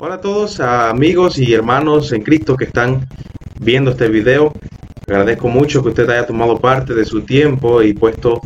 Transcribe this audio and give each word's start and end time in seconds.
Hola 0.00 0.14
a 0.14 0.20
todos, 0.20 0.60
amigos 0.60 1.38
y 1.38 1.52
hermanos 1.52 2.12
en 2.12 2.22
Cristo 2.22 2.56
que 2.56 2.66
están 2.66 3.08
viendo 3.58 3.90
este 3.90 4.08
video. 4.08 4.52
Agradezco 5.08 5.48
mucho 5.48 5.82
que 5.82 5.88
usted 5.88 6.08
haya 6.08 6.24
tomado 6.24 6.60
parte 6.60 6.94
de 6.94 7.04
su 7.04 7.22
tiempo 7.22 7.82
y 7.82 7.94
puesto 7.94 8.40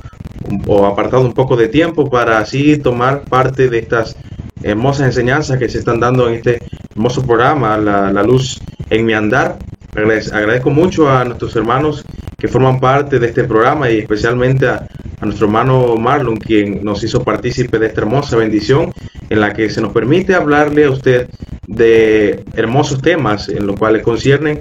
o 0.66 0.86
apartado 0.86 1.20
un 1.22 1.34
poco 1.34 1.54
de 1.54 1.68
tiempo 1.68 2.08
para 2.08 2.38
así 2.38 2.78
tomar 2.78 3.24
parte 3.24 3.68
de 3.68 3.80
estas 3.80 4.16
hermosas 4.62 5.08
enseñanzas 5.08 5.58
que 5.58 5.68
se 5.68 5.80
están 5.80 6.00
dando 6.00 6.26
en 6.26 6.36
este 6.36 6.62
hermoso 6.92 7.20
programa, 7.20 7.76
La, 7.76 8.22
Luz 8.22 8.58
en 8.88 9.04
mi 9.04 9.12
andar. 9.12 9.58
Agradezco 9.94 10.70
mucho 10.70 11.10
a 11.10 11.22
nuestros 11.22 11.54
hermanos 11.54 12.02
que 12.38 12.48
forman 12.48 12.80
parte 12.80 13.18
de 13.18 13.26
este 13.26 13.44
programa 13.44 13.90
y 13.90 13.98
especialmente 13.98 14.68
a, 14.68 14.88
a 15.22 15.26
nuestro 15.26 15.46
hermano 15.46 15.96
Marlon, 15.96 16.36
quien 16.36 16.84
nos 16.84 17.04
hizo 17.04 17.22
partícipe 17.22 17.78
de 17.78 17.86
esta 17.86 18.00
hermosa 18.00 18.36
bendición 18.36 18.92
en 19.30 19.40
la 19.40 19.52
que 19.52 19.70
se 19.70 19.80
nos 19.80 19.92
permite 19.92 20.34
hablarle 20.34 20.84
a 20.84 20.90
usted 20.90 21.28
de 21.68 22.44
hermosos 22.54 23.00
temas 23.00 23.48
en 23.48 23.64
los 23.64 23.76
cuales 23.76 24.02
conciernen 24.02 24.60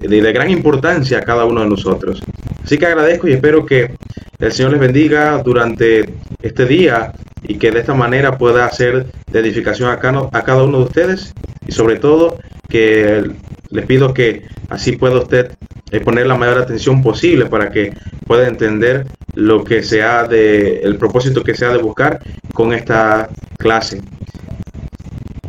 de, 0.00 0.32
gran 0.32 0.48
importancia 0.48 1.18
a 1.18 1.22
cada 1.22 1.44
uno 1.44 1.60
de 1.60 1.68
nosotros. 1.68 2.22
Así 2.64 2.78
que 2.78 2.86
agradezco 2.86 3.28
y 3.28 3.34
espero 3.34 3.66
que 3.66 3.94
el 4.38 4.52
Señor 4.52 4.72
les 4.72 4.80
bendiga 4.80 5.36
durante 5.42 6.08
este 6.40 6.64
día 6.64 7.12
y 7.42 7.56
que 7.56 7.70
de 7.70 7.80
esta 7.80 7.92
manera 7.92 8.38
pueda 8.38 8.64
hacer 8.64 9.04
de 9.30 9.38
edificación 9.38 9.90
a 9.90 9.98
cada 9.98 10.62
uno 10.62 10.78
de 10.78 10.84
ustedes 10.84 11.34
y 11.66 11.72
sobre 11.72 11.96
todo 11.96 12.38
que 12.70 13.22
les 13.70 13.86
pido 13.86 14.12
que 14.12 14.44
así 14.68 14.92
pueda 14.92 15.18
usted 15.18 15.52
eh, 15.90 16.00
poner 16.00 16.26
la 16.26 16.36
mayor 16.36 16.58
atención 16.58 17.02
posible 17.02 17.46
para 17.46 17.70
que 17.70 17.92
pueda 18.26 18.46
entender 18.46 19.06
lo 19.34 19.64
que 19.64 19.82
sea 19.82 20.24
de 20.24 20.80
el 20.80 20.96
propósito 20.96 21.42
que 21.42 21.54
sea 21.54 21.70
de 21.70 21.78
buscar 21.78 22.20
con 22.52 22.72
esta 22.72 23.28
clase. 23.58 24.00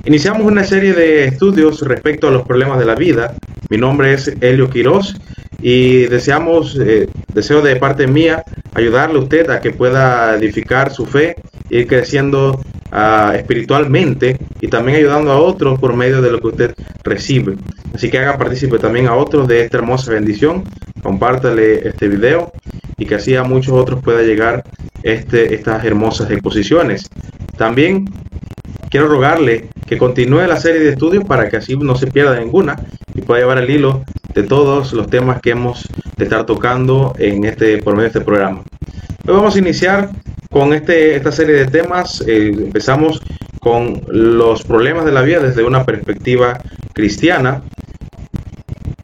Iniciamos 0.05 0.43
una 0.43 0.63
serie 0.63 0.93
de 0.93 1.25
estudios 1.25 1.81
respecto 1.81 2.27
a 2.27 2.31
los 2.31 2.43
problemas 2.43 2.79
de 2.79 2.85
la 2.85 2.95
vida. 2.95 3.35
Mi 3.69 3.77
nombre 3.77 4.13
es 4.13 4.33
Helio 4.41 4.69
Quiroz 4.69 5.15
y 5.61 6.05
deseamos, 6.07 6.77
eh, 6.79 7.07
deseo 7.33 7.61
de 7.61 7.75
parte 7.75 8.07
mía 8.07 8.43
ayudarle 8.73 9.19
a 9.19 9.21
usted 9.21 9.49
a 9.51 9.61
que 9.61 9.71
pueda 9.71 10.35
edificar 10.35 10.91
su 10.91 11.05
fe, 11.05 11.35
ir 11.69 11.85
creciendo 11.87 12.59
espiritualmente 13.35 14.37
y 14.59 14.67
también 14.67 14.97
ayudando 14.97 15.31
a 15.31 15.39
otros 15.39 15.79
por 15.79 15.95
medio 15.95 16.21
de 16.21 16.31
lo 16.31 16.39
que 16.39 16.47
usted 16.47 16.75
recibe. 17.03 17.55
Así 17.93 18.09
que 18.09 18.19
haga 18.19 18.37
partícipe 18.37 18.79
también 18.79 19.07
a 19.07 19.15
otros 19.15 19.47
de 19.47 19.61
esta 19.61 19.77
hermosa 19.77 20.11
bendición, 20.11 20.63
compártale 21.01 21.87
este 21.87 22.07
video 22.07 22.51
y 22.97 23.05
que 23.05 23.15
así 23.15 23.35
a 23.35 23.43
muchos 23.43 23.73
otros 23.73 24.01
pueda 24.03 24.21
llegar 24.21 24.63
este, 25.03 25.53
estas 25.55 25.83
hermosas 25.83 26.29
exposiciones. 26.31 27.09
También 27.57 28.05
quiero 28.89 29.07
rogarle 29.07 29.69
que 29.87 29.97
continúe 29.97 30.45
la 30.47 30.59
serie 30.59 30.81
de 30.81 30.91
estudios 30.91 31.23
para 31.23 31.49
que 31.49 31.57
así 31.57 31.75
no 31.75 31.95
se 31.95 32.07
pierda 32.07 32.39
ninguna 32.39 32.75
y 33.13 33.21
pueda 33.21 33.41
llevar 33.41 33.57
el 33.57 33.69
hilo 33.69 34.03
de 34.33 34.43
todos 34.43 34.93
los 34.93 35.07
temas 35.07 35.41
que 35.41 35.51
hemos 35.51 35.87
de 36.17 36.23
estar 36.23 36.45
tocando 36.45 37.13
en 37.17 37.45
este, 37.45 37.77
por 37.79 37.95
medio 37.95 38.09
de 38.09 38.19
este 38.19 38.21
programa. 38.21 38.63
Hoy 39.27 39.35
vamos 39.35 39.55
a 39.55 39.59
iniciar 39.59 40.09
con 40.49 40.73
este, 40.73 41.15
esta 41.15 41.31
serie 41.31 41.53
de 41.53 41.67
temas. 41.67 42.23
Eh, 42.27 42.47
empezamos 42.47 43.21
con 43.59 44.01
los 44.07 44.63
problemas 44.63 45.05
de 45.05 45.11
la 45.11 45.21
vida 45.21 45.39
desde 45.39 45.63
una 45.63 45.85
perspectiva 45.85 46.57
cristiana. 46.93 47.61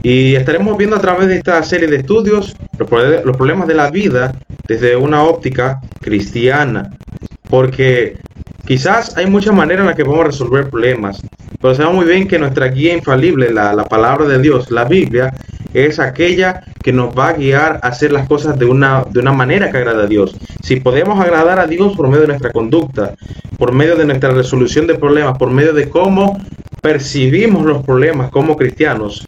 Y 0.04 0.36
estaremos 0.36 0.78
viendo 0.78 0.96
a 0.96 1.02
través 1.02 1.28
de 1.28 1.38
esta 1.38 1.62
serie 1.64 1.88
de 1.88 1.98
estudios 1.98 2.56
los, 2.78 2.88
problemas 2.90 3.68
de 3.68 3.74
la 3.74 3.90
vida 3.90 4.34
desde 4.68 4.96
una 4.96 5.24
óptica 5.24 5.82
cristiana. 6.02 6.92
Porque 7.50 8.18
Quizás 8.68 9.16
hay 9.16 9.28
muchas 9.28 9.56
maneras 9.56 9.84
en 9.84 9.88
las 9.88 9.96
que 9.96 10.04
podemos 10.04 10.26
resolver 10.26 10.70
problemas, 10.70 11.22
pero 11.62 11.74
sabemos 11.74 12.04
muy 12.04 12.06
bien 12.06 12.28
que 12.28 12.38
nuestra 12.38 12.68
guía 12.68 12.94
infalible, 12.94 13.50
la, 13.50 13.74
la, 13.74 13.86
palabra 13.86 14.28
de 14.28 14.40
Dios, 14.40 14.70
la 14.72 14.84
Biblia, 14.84 15.34
es 15.74 16.00
aquella 16.00 16.64
que 16.84 16.92
nos 16.92 17.18
va 17.18 17.30
a 17.30 17.34
guiar 17.34 17.80
a 17.82 17.88
hacer 17.88 18.12
las 18.12 18.28
cosas 18.28 18.60
de 18.60 18.66
una, 18.66 19.06
de 19.10 19.22
una 19.22 19.32
manera 19.32 19.72
que 19.72 19.78
agrada 19.78 20.04
a 20.04 20.08
Dios. 20.08 20.36
Si 20.64 20.82
podemos 20.82 21.18
agradar 21.18 21.60
a 21.60 21.66
Dios 21.66 21.96
por 21.96 22.10
medio 22.10 22.24
de 22.24 22.28
nuestra 22.28 22.52
conducta, 22.52 23.16
por 23.58 23.72
medio 23.72 23.96
de 23.96 24.06
nuestra 24.06 24.32
resolución 24.32 24.86
de 24.86 24.96
problemas, 24.96 25.38
por 25.38 25.50
medio 25.50 25.72
de 25.72 25.88
cómo 25.88 26.38
percibimos 26.82 27.66
los 27.66 27.86
problemas 27.86 28.30
como 28.32 28.58
cristianos 28.58 29.26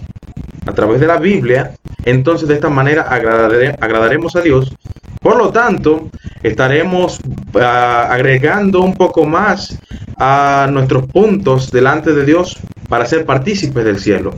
a 0.70 0.74
través 0.74 1.00
de 1.00 1.08
la 1.08 1.18
Biblia, 1.18 1.72
entonces 2.06 2.48
de 2.48 2.54
esta 2.56 2.70
manera 2.70 3.04
agradaremos 3.04 4.36
a 4.36 4.42
Dios 4.42 4.74
por 5.20 5.38
lo 5.38 5.52
tanto, 5.52 6.10
estaremos 6.44 7.20
ah, 7.56 8.08
agregando 8.10 8.82
un 8.82 8.94
poco 8.94 9.26
más 9.26 9.78
a 10.18 10.68
nuestros 10.72 11.08
puntos 11.08 11.72
delante 11.72 12.14
de 12.14 12.26
Dios 12.26 12.58
para 12.88 13.06
ser 13.06 13.26
partícipes 13.26 13.84
del 13.84 14.00
cielo. 14.00 14.36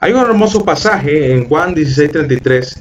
Hay 0.00 0.12
un 0.12 0.20
hermoso 0.20 0.64
pasaje 0.64 1.32
en 1.32 1.46
Juan 1.46 1.74
16:33 1.74 2.80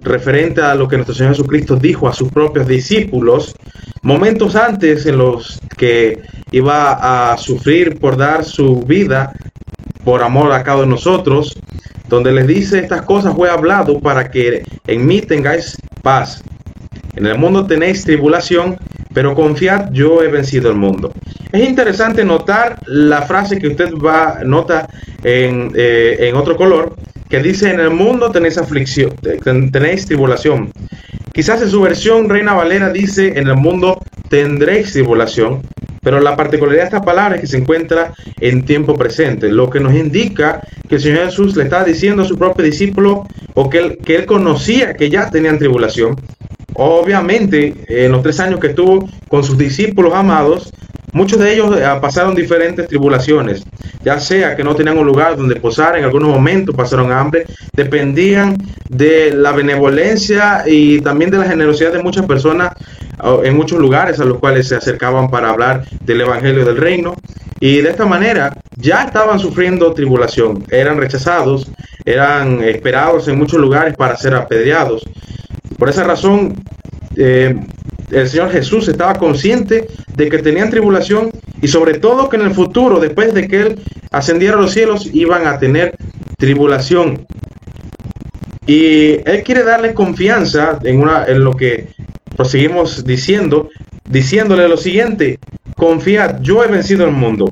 referente 0.00 0.62
a 0.62 0.74
lo 0.74 0.88
que 0.88 0.96
nuestro 0.96 1.14
Señor 1.14 1.34
Jesucristo 1.34 1.76
dijo 1.76 2.08
a 2.08 2.12
sus 2.12 2.30
propios 2.30 2.66
discípulos 2.66 3.54
momentos 4.02 4.56
antes 4.56 5.06
en 5.06 5.18
los 5.18 5.60
que 5.76 6.22
iba 6.50 7.32
a 7.32 7.36
sufrir 7.36 8.00
por 8.00 8.16
dar 8.16 8.44
su 8.44 8.80
vida 8.80 9.32
por 10.04 10.22
amor 10.22 10.52
a 10.52 10.62
cada 10.62 10.82
de 10.82 10.86
nosotros 10.86 11.56
donde 12.12 12.30
les 12.30 12.46
dice 12.46 12.78
estas 12.78 13.02
cosas 13.02 13.34
fue 13.34 13.48
hablado 13.48 13.98
para 13.98 14.30
que 14.30 14.62
en 14.86 15.06
mí 15.06 15.22
tengáis 15.22 15.78
paz. 16.02 16.42
En 17.16 17.24
el 17.24 17.38
mundo 17.38 17.66
tenéis 17.66 18.04
tribulación, 18.04 18.76
pero 19.14 19.34
confiad, 19.34 19.90
yo 19.92 20.22
he 20.22 20.28
vencido 20.28 20.70
el 20.70 20.76
mundo. 20.76 21.10
Es 21.52 21.66
interesante 21.66 22.22
notar 22.22 22.78
la 22.86 23.22
frase 23.22 23.58
que 23.58 23.68
usted 23.68 23.94
va 23.94 24.40
nota 24.44 24.88
en, 25.24 25.72
eh, 25.74 26.16
en 26.20 26.36
otro 26.36 26.54
color, 26.56 26.96
que 27.30 27.42
dice 27.42 27.70
en 27.70 27.80
el 27.80 27.90
mundo 27.90 28.30
tenéis 28.30 28.58
aflicción, 28.58 29.14
tenéis 29.72 30.04
tribulación. 30.04 30.70
Quizás 31.32 31.62
en 31.62 31.70
su 31.70 31.80
versión 31.80 32.28
Reina 32.28 32.52
Valera 32.52 32.90
dice 32.90 33.38
en 33.38 33.48
el 33.48 33.56
mundo 33.56 33.98
tendréis 34.28 34.92
tribulación, 34.92 35.62
pero 36.02 36.20
la 36.20 36.36
particularidad 36.36 36.82
de 36.82 36.86
esta 36.86 37.02
palabra 37.02 37.36
es 37.36 37.42
que 37.42 37.46
se 37.46 37.58
encuentra 37.58 38.12
en 38.40 38.64
tiempo 38.64 38.96
presente, 38.96 39.50
lo 39.50 39.70
que 39.70 39.78
nos 39.78 39.94
indica 39.94 40.60
que 40.88 40.96
el 40.96 41.00
Señor 41.00 41.26
Jesús 41.26 41.56
le 41.56 41.62
está 41.62 41.84
diciendo 41.84 42.22
a 42.22 42.26
su 42.26 42.36
propio 42.36 42.64
discípulo 42.64 43.24
o 43.54 43.70
que 43.70 43.78
él, 43.78 43.98
que 44.04 44.16
él 44.16 44.26
conocía 44.26 44.94
que 44.94 45.08
ya 45.08 45.30
tenían 45.30 45.58
tribulación. 45.58 46.16
Obviamente, 46.74 47.74
en 47.86 48.10
los 48.12 48.22
tres 48.22 48.40
años 48.40 48.58
que 48.58 48.68
estuvo 48.68 49.08
con 49.28 49.44
sus 49.44 49.56
discípulos 49.56 50.12
amados, 50.14 50.72
muchos 51.12 51.38
de 51.38 51.54
ellos 51.54 51.76
eh, 51.76 51.84
pasaron 52.00 52.34
diferentes 52.34 52.88
tribulaciones, 52.88 53.62
ya 54.02 54.18
sea 54.18 54.56
que 54.56 54.64
no 54.64 54.74
tenían 54.74 54.98
un 54.98 55.06
lugar 55.06 55.36
donde 55.36 55.56
posar, 55.56 55.96
en 55.96 56.04
algunos 56.04 56.28
momentos 56.30 56.74
pasaron 56.74 57.12
hambre, 57.12 57.46
dependían 57.74 58.56
de 58.88 59.32
la 59.32 59.52
benevolencia 59.52 60.64
y 60.66 61.00
también 61.00 61.30
de 61.30 61.38
la 61.38 61.44
generosidad 61.44 61.92
de 61.92 62.02
muchas 62.02 62.26
personas 62.26 62.72
en 63.44 63.56
muchos 63.56 63.78
lugares 63.78 64.18
a 64.20 64.24
los 64.24 64.38
cuales 64.38 64.68
se 64.68 64.76
acercaban 64.76 65.30
para 65.30 65.50
hablar 65.50 65.84
del 66.00 66.22
Evangelio 66.22 66.64
del 66.64 66.76
Reino. 66.76 67.14
Y 67.60 67.76
de 67.76 67.90
esta 67.90 68.06
manera 68.06 68.56
ya 68.76 69.04
estaban 69.04 69.38
sufriendo 69.38 69.94
tribulación, 69.94 70.64
eran 70.70 70.98
rechazados, 70.98 71.70
eran 72.04 72.62
esperados 72.64 73.28
en 73.28 73.38
muchos 73.38 73.60
lugares 73.60 73.94
para 73.96 74.16
ser 74.16 74.34
apedreados. 74.34 75.04
Por 75.78 75.88
esa 75.88 76.02
razón, 76.02 76.54
eh, 77.16 77.54
el 78.12 78.28
Señor 78.28 78.50
Jesús 78.50 78.88
estaba 78.88 79.14
consciente 79.14 79.88
de 80.14 80.28
que 80.28 80.38
tenían 80.38 80.70
tribulación 80.70 81.30
y 81.60 81.68
sobre 81.68 81.98
todo 81.98 82.28
que 82.28 82.36
en 82.36 82.42
el 82.42 82.54
futuro, 82.54 83.00
después 83.00 83.32
de 83.34 83.48
que 83.48 83.60
Él 83.60 83.80
ascendiera 84.10 84.56
a 84.56 84.60
los 84.60 84.72
cielos, 84.72 85.08
iban 85.12 85.46
a 85.46 85.58
tener 85.58 85.96
tribulación. 86.38 87.26
Y 88.66 89.18
Él 89.28 89.42
quiere 89.44 89.64
darles 89.64 89.94
confianza 89.94 90.78
en, 90.84 91.00
una, 91.00 91.24
en 91.26 91.42
lo 91.42 91.52
que 91.52 91.88
proseguimos 92.36 93.04
diciendo, 93.04 93.70
diciéndole 94.08 94.68
lo 94.68 94.76
siguiente, 94.76 95.38
confiad, 95.76 96.40
yo 96.40 96.62
he 96.62 96.68
vencido 96.68 97.06
el 97.06 97.12
mundo. 97.12 97.50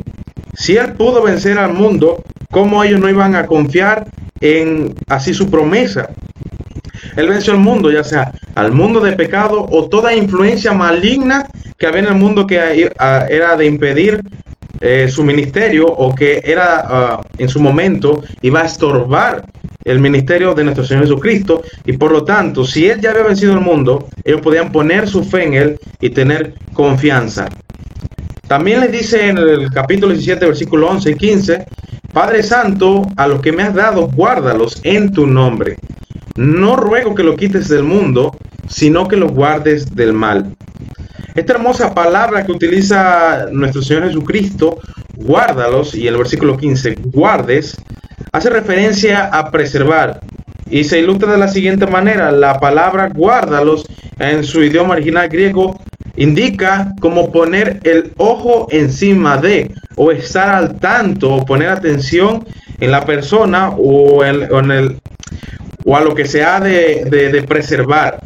Si 0.55 0.77
Él 0.77 0.93
pudo 0.93 1.23
vencer 1.23 1.59
al 1.59 1.73
mundo, 1.73 2.23
¿cómo 2.51 2.85
ellos 2.85 3.01
no 3.01 3.09
iban 3.09 3.35
a 3.35 3.47
confiar 3.47 4.07
en 4.41 4.95
así 5.09 5.33
su 5.33 5.51
promesa? 5.51 6.11
Él 7.17 7.29
venció 7.29 7.53
al 7.53 7.59
mundo, 7.59 7.91
ya 7.91 8.05
sea 8.05 8.33
al 8.55 8.73
mundo 8.73 9.01
de 9.01 9.12
pecado 9.12 9.67
o 9.71 9.89
toda 9.89 10.15
influencia 10.15 10.73
maligna 10.73 11.47
que 11.79 11.87
había 11.87 12.01
en 12.01 12.07
el 12.07 12.15
mundo 12.15 12.47
que 12.47 12.91
era 12.97 13.57
de 13.57 13.67
impedir 13.67 14.21
eh, 14.81 15.09
su 15.11 15.23
ministerio 15.23 15.87
o 15.87 16.15
que 16.15 16.41
era 16.43 16.83
ah, 16.87 17.21
en 17.37 17.49
su 17.51 17.61
momento 17.61 18.23
iba 18.41 18.62
a 18.62 18.65
estorbar 18.65 19.45
el 19.85 19.99
ministerio 19.99 20.55
de 20.55 20.65
nuestro 20.65 20.85
Señor 20.85 21.05
Jesucristo 21.05 21.62
y 21.85 21.93
por 21.99 22.12
lo 22.12 22.25
tanto, 22.25 22.65
si 22.65 22.89
Él 22.89 23.01
ya 23.01 23.11
había 23.11 23.25
vencido 23.25 23.53
el 23.53 23.61
mundo, 23.61 24.09
ellos 24.25 24.41
podían 24.41 24.73
poner 24.73 25.07
su 25.07 25.23
fe 25.25 25.45
en 25.45 25.55
Él 25.55 25.81
y 26.01 26.11
tener 26.11 26.55
confianza. 26.73 27.49
También 28.47 28.81
le 28.81 28.89
dice 28.89 29.29
en 29.29 29.39
el 29.39 29.71
capítulo 29.71 30.12
17, 30.12 30.47
versículo 30.47 30.89
11 30.89 31.11
y 31.11 31.15
15, 31.15 31.67
Padre 32.12 32.43
Santo, 32.43 33.07
a 33.17 33.29
los 33.29 33.41
que 33.41 33.53
me 33.53 33.62
has 33.62 33.75
dado, 33.75 34.09
guárdalos 34.09 34.81
en 34.83 35.12
tu 35.12 35.27
nombre. 35.27 35.77
No 36.41 36.75
ruego 36.75 37.15
que 37.15 37.23
lo 37.23 37.37
quites 37.37 37.69
del 37.69 37.83
mundo, 37.83 38.35
sino 38.67 39.07
que 39.07 39.17
los 39.17 39.31
guardes 39.31 39.95
del 39.95 40.15
mal. 40.15 40.57
Esta 41.35 41.53
hermosa 41.53 41.93
palabra 41.93 42.47
que 42.47 42.53
utiliza 42.53 43.49
nuestro 43.53 43.83
Señor 43.83 44.05
Jesucristo 44.05 44.79
guárdalos, 45.17 45.95
y 45.95 46.07
el 46.07 46.17
versículo 46.17 46.57
15, 46.57 46.97
guardes, 47.13 47.77
hace 48.33 48.49
referencia 48.49 49.27
a 49.27 49.51
preservar. 49.51 50.21
Y 50.71 50.85
se 50.85 51.01
ilustra 51.01 51.31
de 51.31 51.37
la 51.37 51.49
siguiente 51.49 51.87
manera, 51.87 52.33
la 52.33 52.59
palabra 52.59 53.11
guárdalos 53.15 53.85
en 54.19 54.43
su 54.43 54.65
idioma 54.65 54.95
original 54.95 55.29
griego 55.29 55.79
indica 56.17 56.95
como 57.03 57.31
poner 57.31 57.81
el 57.85 58.15
ojo 58.17 58.67
encima 58.71 59.37
de, 59.37 59.71
o 59.97 60.11
estar 60.11 60.49
al 60.49 60.79
tanto, 60.79 61.35
o 61.35 61.45
poner 61.45 61.69
atención 61.69 62.47
en 62.81 62.91
la 62.93 63.05
persona 63.05 63.75
o 63.77 64.25
en, 64.25 64.71
el, 64.71 65.01
o 65.91 65.97
a 65.97 66.01
lo 66.03 66.15
que 66.15 66.25
se 66.25 66.45
ha 66.45 66.61
de, 66.61 67.05
de 67.11 67.43
preservar. 67.43 68.21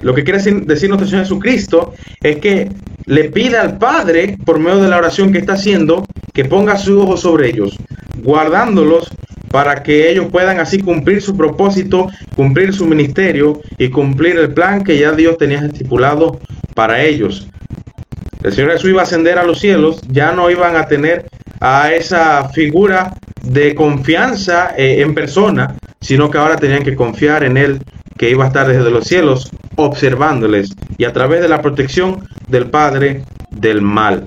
Lo 0.00 0.14
que 0.14 0.22
quiere 0.22 0.38
decir 0.38 0.90
nuestro 0.90 1.08
Señor 1.08 1.24
Jesucristo 1.24 1.94
es 2.22 2.36
que 2.36 2.68
le 3.06 3.30
pide 3.30 3.56
al 3.56 3.78
Padre, 3.78 4.36
por 4.44 4.58
medio 4.58 4.82
de 4.82 4.88
la 4.88 4.98
oración 4.98 5.32
que 5.32 5.38
está 5.38 5.54
haciendo, 5.54 6.06
que 6.34 6.44
ponga 6.44 6.76
su 6.76 7.00
ojo 7.00 7.16
sobre 7.16 7.48
ellos, 7.48 7.78
guardándolos 8.22 9.08
para 9.50 9.82
que 9.82 10.10
ellos 10.10 10.26
puedan 10.30 10.60
así 10.60 10.78
cumplir 10.78 11.22
su 11.22 11.34
propósito, 11.34 12.08
cumplir 12.34 12.74
su 12.74 12.84
ministerio 12.84 13.62
y 13.78 13.88
cumplir 13.88 14.36
el 14.36 14.52
plan 14.52 14.84
que 14.84 14.98
ya 14.98 15.12
Dios 15.12 15.38
tenía 15.38 15.60
estipulado 15.60 16.38
para 16.74 17.02
ellos. 17.02 17.48
El 18.42 18.52
Señor 18.52 18.72
Jesús 18.72 18.90
iba 18.90 19.00
a 19.00 19.04
ascender 19.04 19.38
a 19.38 19.44
los 19.44 19.60
cielos, 19.60 20.02
ya 20.10 20.32
no 20.32 20.50
iban 20.50 20.76
a 20.76 20.86
tener 20.86 21.24
a 21.60 21.92
esa 21.92 22.48
figura 22.50 23.14
de 23.42 23.74
confianza 23.74 24.74
eh, 24.76 25.00
en 25.00 25.14
persona, 25.14 25.76
sino 26.00 26.30
que 26.30 26.38
ahora 26.38 26.56
tenían 26.56 26.82
que 26.82 26.96
confiar 26.96 27.44
en 27.44 27.56
Él, 27.56 27.82
que 28.18 28.30
iba 28.30 28.44
a 28.44 28.48
estar 28.48 28.66
desde 28.66 28.90
los 28.90 29.06
cielos 29.06 29.50
observándoles 29.76 30.74
y 30.98 31.04
a 31.04 31.12
través 31.12 31.40
de 31.40 31.48
la 31.48 31.62
protección 31.62 32.26
del 32.48 32.70
Padre 32.70 33.22
del 33.50 33.82
mal. 33.82 34.26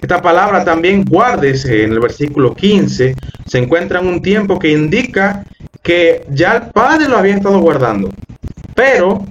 Esta 0.00 0.20
palabra 0.20 0.64
también 0.64 1.04
guárdese 1.04 1.84
en 1.84 1.92
el 1.92 2.00
versículo 2.00 2.54
15, 2.54 3.14
se 3.46 3.58
encuentra 3.58 4.00
en 4.00 4.06
un 4.06 4.22
tiempo 4.22 4.58
que 4.58 4.72
indica 4.72 5.44
que 5.82 6.24
ya 6.30 6.56
el 6.56 6.62
Padre 6.72 7.08
lo 7.08 7.18
había 7.18 7.36
estado 7.36 7.60
guardando, 7.60 8.10
pero 8.74 9.24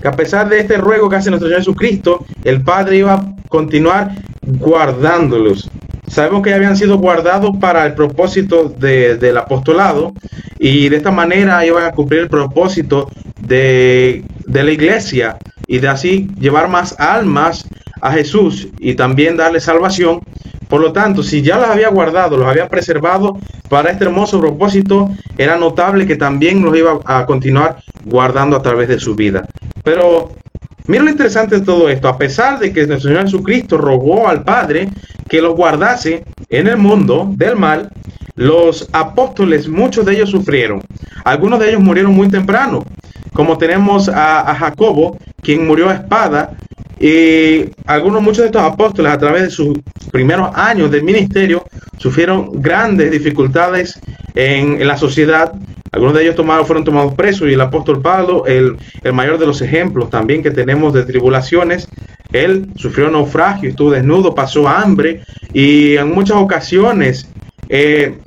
que 0.00 0.08
a 0.08 0.12
pesar 0.12 0.48
de 0.48 0.60
este 0.60 0.76
ruego 0.76 1.08
que 1.08 1.16
hace 1.16 1.30
nuestro 1.30 1.48
Señor 1.48 1.62
Jesucristo, 1.62 2.24
el 2.44 2.62
Padre 2.62 2.98
iba 2.98 3.14
a 3.14 3.34
continuar 3.48 4.12
guardándolos. 4.42 5.70
Sabemos 6.10 6.42
que 6.42 6.54
habían 6.54 6.76
sido 6.76 6.98
guardados 6.98 7.56
para 7.60 7.86
el 7.86 7.94
propósito 7.94 8.68
del 8.68 9.36
apostolado 9.36 10.12
y 10.58 10.88
de 10.88 10.96
esta 10.96 11.10
manera 11.10 11.64
iban 11.64 11.84
a 11.84 11.92
cumplir 11.92 12.22
el 12.22 12.28
propósito 12.28 13.10
de, 13.40 14.24
de 14.46 14.62
la 14.62 14.70
iglesia 14.70 15.38
y 15.66 15.78
de 15.78 15.88
así 15.88 16.28
llevar 16.38 16.68
más 16.68 16.98
almas 16.98 17.68
a 18.00 18.12
Jesús 18.12 18.68
y 18.78 18.94
también 18.94 19.36
darle 19.36 19.60
salvación. 19.60 20.20
Por 20.68 20.80
lo 20.80 20.92
tanto, 20.92 21.22
si 21.22 21.42
ya 21.42 21.58
los 21.58 21.68
había 21.68 21.88
guardado, 21.88 22.36
los 22.36 22.46
había 22.46 22.68
preservado 22.68 23.38
para 23.68 23.90
este 23.90 24.04
hermoso 24.04 24.40
propósito, 24.40 25.10
era 25.36 25.56
notable 25.56 26.06
que 26.06 26.16
también 26.16 26.62
los 26.62 26.76
iba 26.76 26.98
a 27.04 27.26
continuar 27.26 27.78
guardando 28.04 28.56
a 28.56 28.62
través 28.62 28.88
de 28.88 28.98
su 28.98 29.14
vida. 29.14 29.46
Pero 29.82 30.32
mira 30.88 31.04
lo 31.04 31.10
interesante 31.10 31.60
de 31.60 31.64
todo 31.64 31.88
esto, 31.88 32.08
a 32.08 32.18
pesar 32.18 32.58
de 32.58 32.72
que 32.72 32.86
nuestro 32.86 33.10
Señor 33.10 33.24
Jesucristo 33.24 33.78
rogó 33.78 34.28
al 34.28 34.42
Padre 34.42 34.88
que 35.28 35.40
los 35.40 35.54
guardase 35.54 36.24
en 36.48 36.66
el 36.66 36.78
mundo 36.78 37.30
del 37.36 37.54
mal, 37.54 37.92
los 38.34 38.88
apóstoles, 38.92 39.68
muchos 39.68 40.04
de 40.06 40.14
ellos 40.14 40.30
sufrieron. 40.30 40.80
Algunos 41.24 41.60
de 41.60 41.70
ellos 41.70 41.82
murieron 41.82 42.12
muy 42.12 42.28
temprano, 42.28 42.84
como 43.38 43.56
tenemos 43.56 44.08
a, 44.08 44.52
Jacobo, 44.52 45.16
quien 45.40 45.64
murió 45.64 45.90
a 45.90 45.94
espada 45.94 46.56
y 46.98 47.66
algunos, 47.86 48.20
muchos 48.20 48.38
de 48.38 48.46
estos 48.46 48.62
apóstoles, 48.62 49.12
a 49.12 49.18
través 49.18 49.42
de 49.42 49.50
sus 49.50 49.78
primeros 50.10 50.50
años 50.56 50.90
del 50.90 51.04
ministerio, 51.04 51.64
sufrieron 51.98 52.60
grandes 52.60 53.12
dificultades 53.12 54.00
en, 54.34 54.84
la 54.84 54.96
sociedad. 54.96 55.52
Algunos 55.92 56.14
de 56.14 56.24
ellos 56.24 56.34
fueron 56.66 56.82
tomados 56.82 57.14
presos 57.14 57.48
y 57.48 57.52
el 57.52 57.60
apóstol 57.60 58.02
Pablo, 58.02 58.44
el, 58.44 58.76
mayor 59.12 59.38
de 59.38 59.46
los 59.46 59.62
ejemplos 59.62 60.10
también 60.10 60.42
que 60.42 60.50
tenemos 60.50 60.92
de 60.92 61.04
tribulaciones, 61.04 61.86
él 62.32 62.66
sufrió 62.74 63.08
naufragio, 63.08 63.70
estuvo 63.70 63.92
desnudo, 63.92 64.34
pasó 64.34 64.66
hambre 64.66 65.22
y 65.52 65.94
en 65.94 66.12
muchas 66.12 66.38
ocasiones 66.38 67.28
eh, 67.68 68.18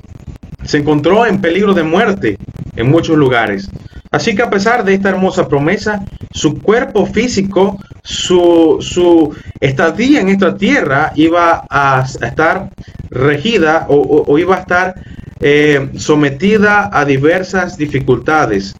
se 0.63 0.77
encontró 0.77 1.25
en 1.25 1.41
peligro 1.41 1.73
de 1.73 1.83
muerte 1.83 2.37
en 2.77 2.89
muchos 2.89 3.17
lugares. 3.17 3.69
Así 4.11 4.35
que 4.35 4.43
a 4.43 4.49
pesar 4.49 4.83
de 4.83 4.93
esta 4.93 5.09
hermosa 5.09 5.47
promesa, 5.47 6.03
su 6.31 6.59
cuerpo 6.59 7.05
físico, 7.05 7.79
su, 8.03 8.77
su 8.81 9.33
estadía 9.61 10.19
en 10.19 10.27
esta 10.29 10.57
tierra 10.57 11.13
iba 11.15 11.65
a, 11.69 12.03
estar 12.03 12.69
regida 13.09 13.85
o, 13.87 14.37
iba 14.37 14.57
a 14.57 14.59
estar 14.59 14.95
eh, 15.39 15.89
sometida 15.95 16.89
a 16.91 17.05
diversas 17.05 17.77
dificultades. 17.77 18.75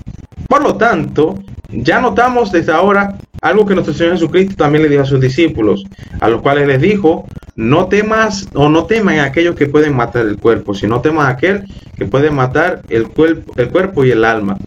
Por 0.49 0.63
lo 0.63 0.75
tanto, 0.75 1.39
ya 1.69 2.01
notamos 2.01 2.51
desde 2.51 2.73
ahora 2.73 3.15
algo 3.41 3.65
que 3.65 3.73
nuestro 3.73 3.93
Señor 3.93 4.13
Jesucristo 4.13 4.55
también 4.55 4.83
le 4.83 4.89
dijo 4.89 5.03
a 5.03 5.05
sus 5.05 5.21
discípulos, 5.21 5.85
a 6.19 6.27
los 6.27 6.41
cuales 6.41 6.67
les 6.67 6.81
dijo, 6.81 7.25
no 7.55 7.87
temas 7.87 8.49
o 8.53 8.69
no 8.69 8.85
teman 8.85 9.19
a 9.19 9.25
aquellos 9.25 9.55
que 9.55 9.67
pueden 9.67 9.95
matar 9.95 10.25
el 10.27 10.37
cuerpo, 10.37 10.73
sino 10.73 10.99
temas 10.99 11.27
a 11.27 11.29
aquel 11.29 11.63
que 11.97 12.05
puede 12.05 12.31
matar 12.31 12.81
el, 12.89 13.07
cuerpo, 13.07 13.53
el 13.55 13.69
cuerpo 13.69 14.03
y 14.03 14.11
el 14.11 14.25
alma. 14.25 14.57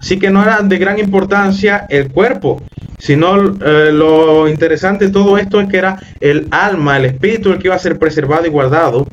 Así 0.00 0.18
que 0.18 0.30
no 0.30 0.42
era 0.42 0.60
de 0.60 0.78
gran 0.78 0.98
importancia 0.98 1.86
el 1.88 2.10
cuerpo, 2.10 2.62
sino 2.98 3.36
eh, 3.64 3.90
lo 3.92 4.48
interesante 4.48 5.06
de 5.06 5.12
todo 5.12 5.38
esto 5.38 5.60
es 5.60 5.68
que 5.68 5.78
era 5.78 6.00
el 6.20 6.48
alma, 6.50 6.96
el 6.96 7.06
espíritu 7.06 7.50
el 7.50 7.58
que 7.58 7.68
iba 7.68 7.74
a 7.74 7.80
ser 7.80 7.98
preservado 7.98 8.46
y 8.46 8.50
guardado, 8.50 9.06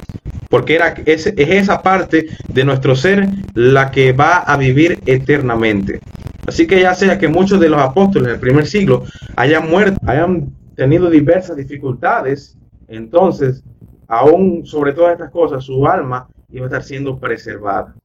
porque 0.49 0.75
era, 0.75 0.93
es, 1.05 1.27
es 1.27 1.35
esa 1.37 1.81
parte 1.81 2.27
de 2.47 2.63
nuestro 2.63 2.95
ser 2.95 3.27
la 3.53 3.91
que 3.91 4.13
va 4.13 4.37
a 4.37 4.57
vivir 4.57 4.99
eternamente. 5.05 5.99
Así 6.47 6.67
que 6.67 6.79
ya 6.79 6.93
sea 6.93 7.17
que 7.17 7.27
muchos 7.27 7.59
de 7.59 7.69
los 7.69 7.81
apóstoles 7.81 8.29
del 8.29 8.39
primer 8.39 8.67
siglo 8.67 9.03
hayan 9.35 9.69
muerto, 9.69 9.99
hayan 10.05 10.53
tenido 10.75 11.09
diversas 11.09 11.55
dificultades, 11.55 12.55
entonces, 12.87 13.63
aún 14.07 14.65
sobre 14.65 14.93
todas 14.93 15.13
estas 15.13 15.31
cosas, 15.31 15.63
su 15.63 15.87
alma 15.87 16.27
iba 16.51 16.65
a 16.65 16.67
estar 16.67 16.83
siendo 16.83 17.17
preservada. 17.17 17.95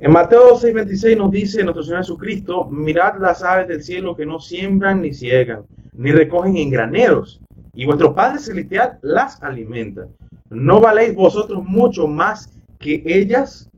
En 0.00 0.12
Mateo 0.12 0.54
6:26 0.56 1.16
nos 1.16 1.32
dice 1.32 1.64
nuestro 1.64 1.82
Señor 1.82 1.98
Jesucristo, 1.98 2.66
mirad 2.70 3.18
las 3.20 3.42
aves 3.42 3.66
del 3.66 3.82
cielo 3.82 4.14
que 4.14 4.24
no 4.24 4.38
siembran 4.38 5.02
ni 5.02 5.12
ciegan, 5.12 5.64
ni 5.92 6.12
recogen 6.12 6.56
en 6.56 6.70
graneros, 6.70 7.40
y 7.74 7.84
vuestro 7.84 8.14
Padre 8.14 8.38
Celestial 8.38 9.00
las 9.02 9.42
alimenta. 9.42 10.06
¿No 10.50 10.80
valéis 10.80 11.16
vosotros 11.16 11.64
mucho 11.64 12.06
más 12.06 12.56
que 12.78 13.02
ellas? 13.06 13.68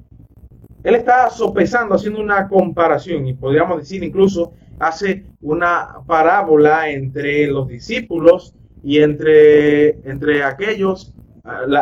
Él 0.85 0.95
está 0.95 1.31
sopesando, 1.31 1.95
haciendo 1.95 2.21
una 2.21 2.49
comparación, 2.49 3.27
y 3.27 3.33
podríamos 3.33 3.79
decir 3.79 4.05
incluso 4.05 4.53
hace 4.79 5.25
una 5.41 6.00
parábola 6.07 6.91
entre 6.91 7.47
los 7.47 7.67
discípulos 7.67 8.55
y 8.83 8.99
entre, 8.99 9.91
entre 10.09 10.43
aquellos, 10.43 11.15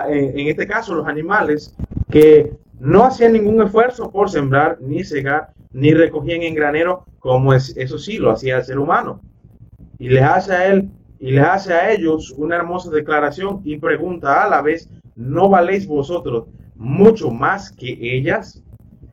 en 0.09 0.47
este 0.47 0.67
caso 0.69 0.95
los 0.95 1.09
animales, 1.09 1.75
que 2.09 2.53
no 2.81 3.05
hacían 3.05 3.33
ningún 3.33 3.63
esfuerzo 3.63 4.11
por 4.11 4.31
sembrar, 4.31 4.79
ni 4.81 5.05
cegar, 5.05 5.51
ni 5.73 5.93
recogían 5.93 6.43
en 6.43 6.55
granero, 6.55 7.05
como 7.19 7.53
es, 7.53 7.77
eso 7.77 7.99
sí 7.99 8.19
lo 8.19 8.31
hacía 8.31 8.59
el 8.59 8.65
ser 8.65 8.79
humano. 8.79 9.21
Y 9.99 10.09
les 10.09 10.23
hace 10.23 10.53
a 10.53 10.67
él 10.69 10.91
y 11.19 11.33
les 11.33 11.45
hace 11.45 11.73
a 11.75 11.91
ellos 11.91 12.33
una 12.37 12.57
hermosa 12.57 12.91
declaración 12.91 13.61
y 13.65 13.79
pregunta 13.79 14.45
a 14.45 14.49
la 14.49 14.63
vez, 14.63 14.89
¿no 15.17 15.49
valéis 15.49 15.87
vosotros 15.87 16.47
mucho 16.77 17.31
más 17.31 17.73
que 17.73 17.99
ellas? 18.01 18.63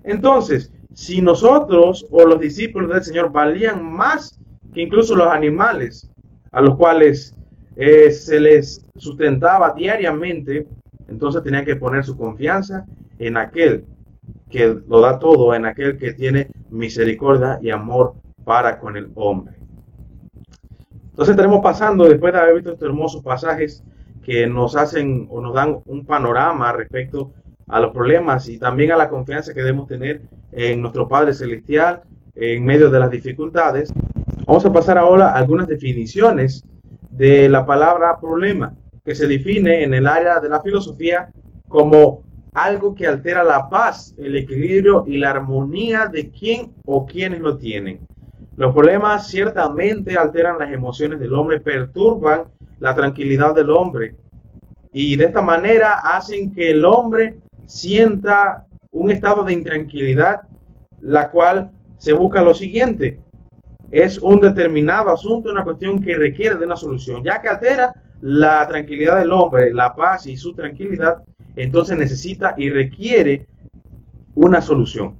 Entonces, 0.03 0.71
si 0.93 1.21
nosotros 1.21 2.05
o 2.11 2.25
los 2.25 2.39
discípulos 2.39 2.93
del 2.93 3.03
Señor 3.03 3.31
valían 3.31 3.83
más 3.83 4.39
que 4.73 4.81
incluso 4.81 5.15
los 5.15 5.27
animales 5.27 6.11
a 6.51 6.61
los 6.61 6.75
cuales 6.75 7.35
eh, 7.75 8.11
se 8.11 8.39
les 8.39 8.85
sustentaba 8.95 9.73
diariamente, 9.73 10.67
entonces 11.07 11.43
tenían 11.43 11.65
que 11.65 11.75
poner 11.75 12.03
su 12.03 12.15
confianza 12.15 12.85
en 13.19 13.37
aquel 13.37 13.85
que 14.49 14.77
lo 14.87 15.01
da 15.01 15.19
todo, 15.19 15.53
en 15.53 15.65
aquel 15.65 15.97
que 15.97 16.13
tiene 16.13 16.47
misericordia 16.69 17.59
y 17.61 17.69
amor 17.69 18.13
para 18.43 18.79
con 18.79 18.95
el 18.97 19.11
hombre. 19.15 19.55
Entonces 21.09 21.31
estaremos 21.31 21.61
pasando, 21.61 22.07
después 22.09 22.33
de 22.33 22.39
haber 22.39 22.55
visto 22.55 22.73
estos 22.73 22.87
hermosos 22.87 23.23
pasajes 23.23 23.83
que 24.23 24.47
nos 24.47 24.75
hacen 24.75 25.27
o 25.29 25.39
nos 25.39 25.53
dan 25.53 25.79
un 25.85 26.05
panorama 26.05 26.73
respecto 26.73 27.31
a 27.67 27.79
los 27.79 27.93
problemas 27.93 28.49
y 28.49 28.57
también 28.57 28.91
a 28.91 28.97
la 28.97 29.09
confianza 29.09 29.53
que 29.53 29.61
debemos 29.61 29.87
tener 29.87 30.21
en 30.51 30.81
nuestro 30.81 31.07
Padre 31.07 31.33
Celestial 31.33 32.01
en 32.35 32.65
medio 32.65 32.89
de 32.89 32.99
las 32.99 33.09
dificultades. 33.09 33.93
Vamos 34.45 34.65
a 34.65 34.73
pasar 34.73 34.97
ahora 34.97 35.29
a 35.29 35.37
algunas 35.37 35.67
definiciones 35.67 36.63
de 37.09 37.49
la 37.49 37.65
palabra 37.65 38.19
problema, 38.19 38.73
que 39.03 39.15
se 39.15 39.27
define 39.27 39.83
en 39.83 39.93
el 39.93 40.07
área 40.07 40.39
de 40.39 40.49
la 40.49 40.61
filosofía 40.61 41.29
como 41.67 42.23
algo 42.55 42.95
que 42.95 43.05
altera 43.05 43.43
la 43.43 43.69
paz, 43.69 44.15
el 44.17 44.35
equilibrio 44.35 45.03
y 45.05 45.17
la 45.17 45.31
armonía 45.31 46.07
de 46.07 46.31
quien 46.31 46.73
o 46.85 47.05
quienes 47.05 47.41
lo 47.41 47.57
tienen. 47.57 47.99
Los 48.55 48.73
problemas 48.73 49.27
ciertamente 49.27 50.17
alteran 50.17 50.57
las 50.57 50.71
emociones 50.71 51.19
del 51.19 51.33
hombre, 51.33 51.59
perturban 51.59 52.45
la 52.79 52.95
tranquilidad 52.95 53.53
del 53.53 53.69
hombre 53.69 54.15
y 54.93 55.17
de 55.17 55.25
esta 55.25 55.41
manera 55.41 55.99
hacen 56.03 56.53
que 56.53 56.71
el 56.71 56.85
hombre 56.85 57.37
sienta 57.65 58.65
un 58.91 59.11
estado 59.11 59.43
de 59.43 59.51
intranquilidad, 59.51 60.41
la 61.01 61.29
cual 61.29 61.71
se 61.97 62.13
busca 62.13 62.41
lo 62.41 62.53
siguiente, 62.53 63.19
es 63.91 64.17
un 64.17 64.39
determinado 64.39 65.09
asunto, 65.11 65.51
una 65.51 65.63
cuestión 65.63 66.01
que 66.01 66.15
requiere 66.15 66.55
de 66.55 66.65
una 66.65 66.77
solución, 66.77 67.23
ya 67.23 67.41
que 67.41 67.49
altera 67.49 67.93
la 68.21 68.65
tranquilidad 68.67 69.19
del 69.19 69.31
hombre, 69.31 69.73
la 69.73 69.93
paz 69.93 70.27
y 70.27 70.37
su 70.37 70.53
tranquilidad, 70.53 71.23
entonces 71.55 71.97
necesita 71.97 72.55
y 72.57 72.69
requiere 72.69 73.47
una 74.35 74.61
solución. 74.61 75.15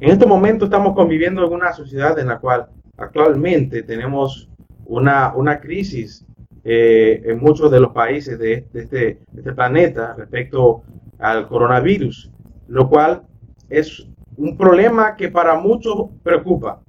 En 0.00 0.10
este 0.10 0.26
momento 0.26 0.64
estamos 0.64 0.94
conviviendo 0.94 1.46
en 1.46 1.52
una 1.52 1.72
sociedad 1.72 2.18
en 2.18 2.28
la 2.28 2.38
cual 2.38 2.66
actualmente 2.96 3.82
tenemos 3.82 4.48
una, 4.84 5.32
una 5.34 5.60
crisis 5.60 6.26
eh, 6.64 7.22
en 7.24 7.40
muchos 7.40 7.70
de 7.70 7.80
los 7.80 7.92
países 7.92 8.38
de, 8.38 8.66
este, 8.72 9.18
este, 9.36 9.52
planeta 9.52 10.14
respecto 10.16 10.82
al 11.18 11.48
coronavirus, 11.48 12.30
lo 12.68 12.88
cual 12.88 13.22
es 13.68 14.06
un 14.36 14.56
problema 14.56 15.16
que 15.16 15.28
para 15.28 15.58
muchos 15.58 16.10
preocupa. 16.22 16.80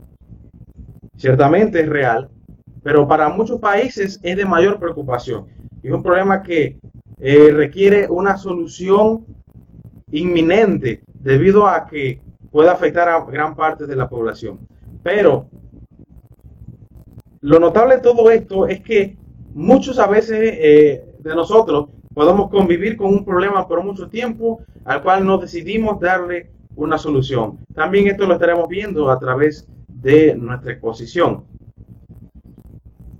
Ciertamente 1.15 1.81
es 1.81 1.89
real, 1.89 2.29
pero 2.83 3.07
para 3.07 3.29
muchos 3.29 3.59
países 3.59 4.19
es 4.21 4.37
de 4.37 4.45
mayor 4.45 4.79
preocupación. 4.79 5.47
Es 5.81 5.91
un 5.91 6.03
problema 6.03 6.41
que 6.43 6.77
eh, 7.19 7.51
requiere 7.51 8.07
una 8.09 8.37
solución 8.37 9.25
inminente 10.11 11.01
debido 11.13 11.67
a 11.67 11.85
que 11.85 12.21
puede 12.51 12.69
afectar 12.69 13.09
a 13.09 13.23
gran 13.25 13.55
parte 13.55 13.87
de 13.87 13.95
la 13.95 14.07
población. 14.07 14.59
Pero 15.01 15.47
lo 17.41 17.59
notable 17.59 17.95
de 17.95 18.01
todo 18.01 18.29
esto 18.29 18.67
es 18.67 18.81
que 18.81 19.17
muchos 19.53 19.99
a 19.99 20.07
veces 20.07 20.39
eh, 20.41 21.05
de 21.19 21.35
nosotros 21.35 21.89
podemos 22.13 22.49
convivir 22.49 22.95
con 22.95 23.07
un 23.07 23.25
problema 23.25 23.67
por 23.67 23.83
mucho 23.83 24.07
tiempo 24.07 24.61
al 24.85 25.01
cual 25.01 25.25
no 25.25 25.37
decidimos 25.37 25.99
darle 25.99 26.51
una 26.75 26.97
solución. 26.97 27.59
También 27.73 28.07
esto 28.07 28.25
lo 28.25 28.33
estaremos 28.33 28.67
viendo 28.67 29.09
a 29.09 29.19
través 29.19 29.67
de 29.87 30.35
nuestra 30.35 30.73
exposición. 30.73 31.45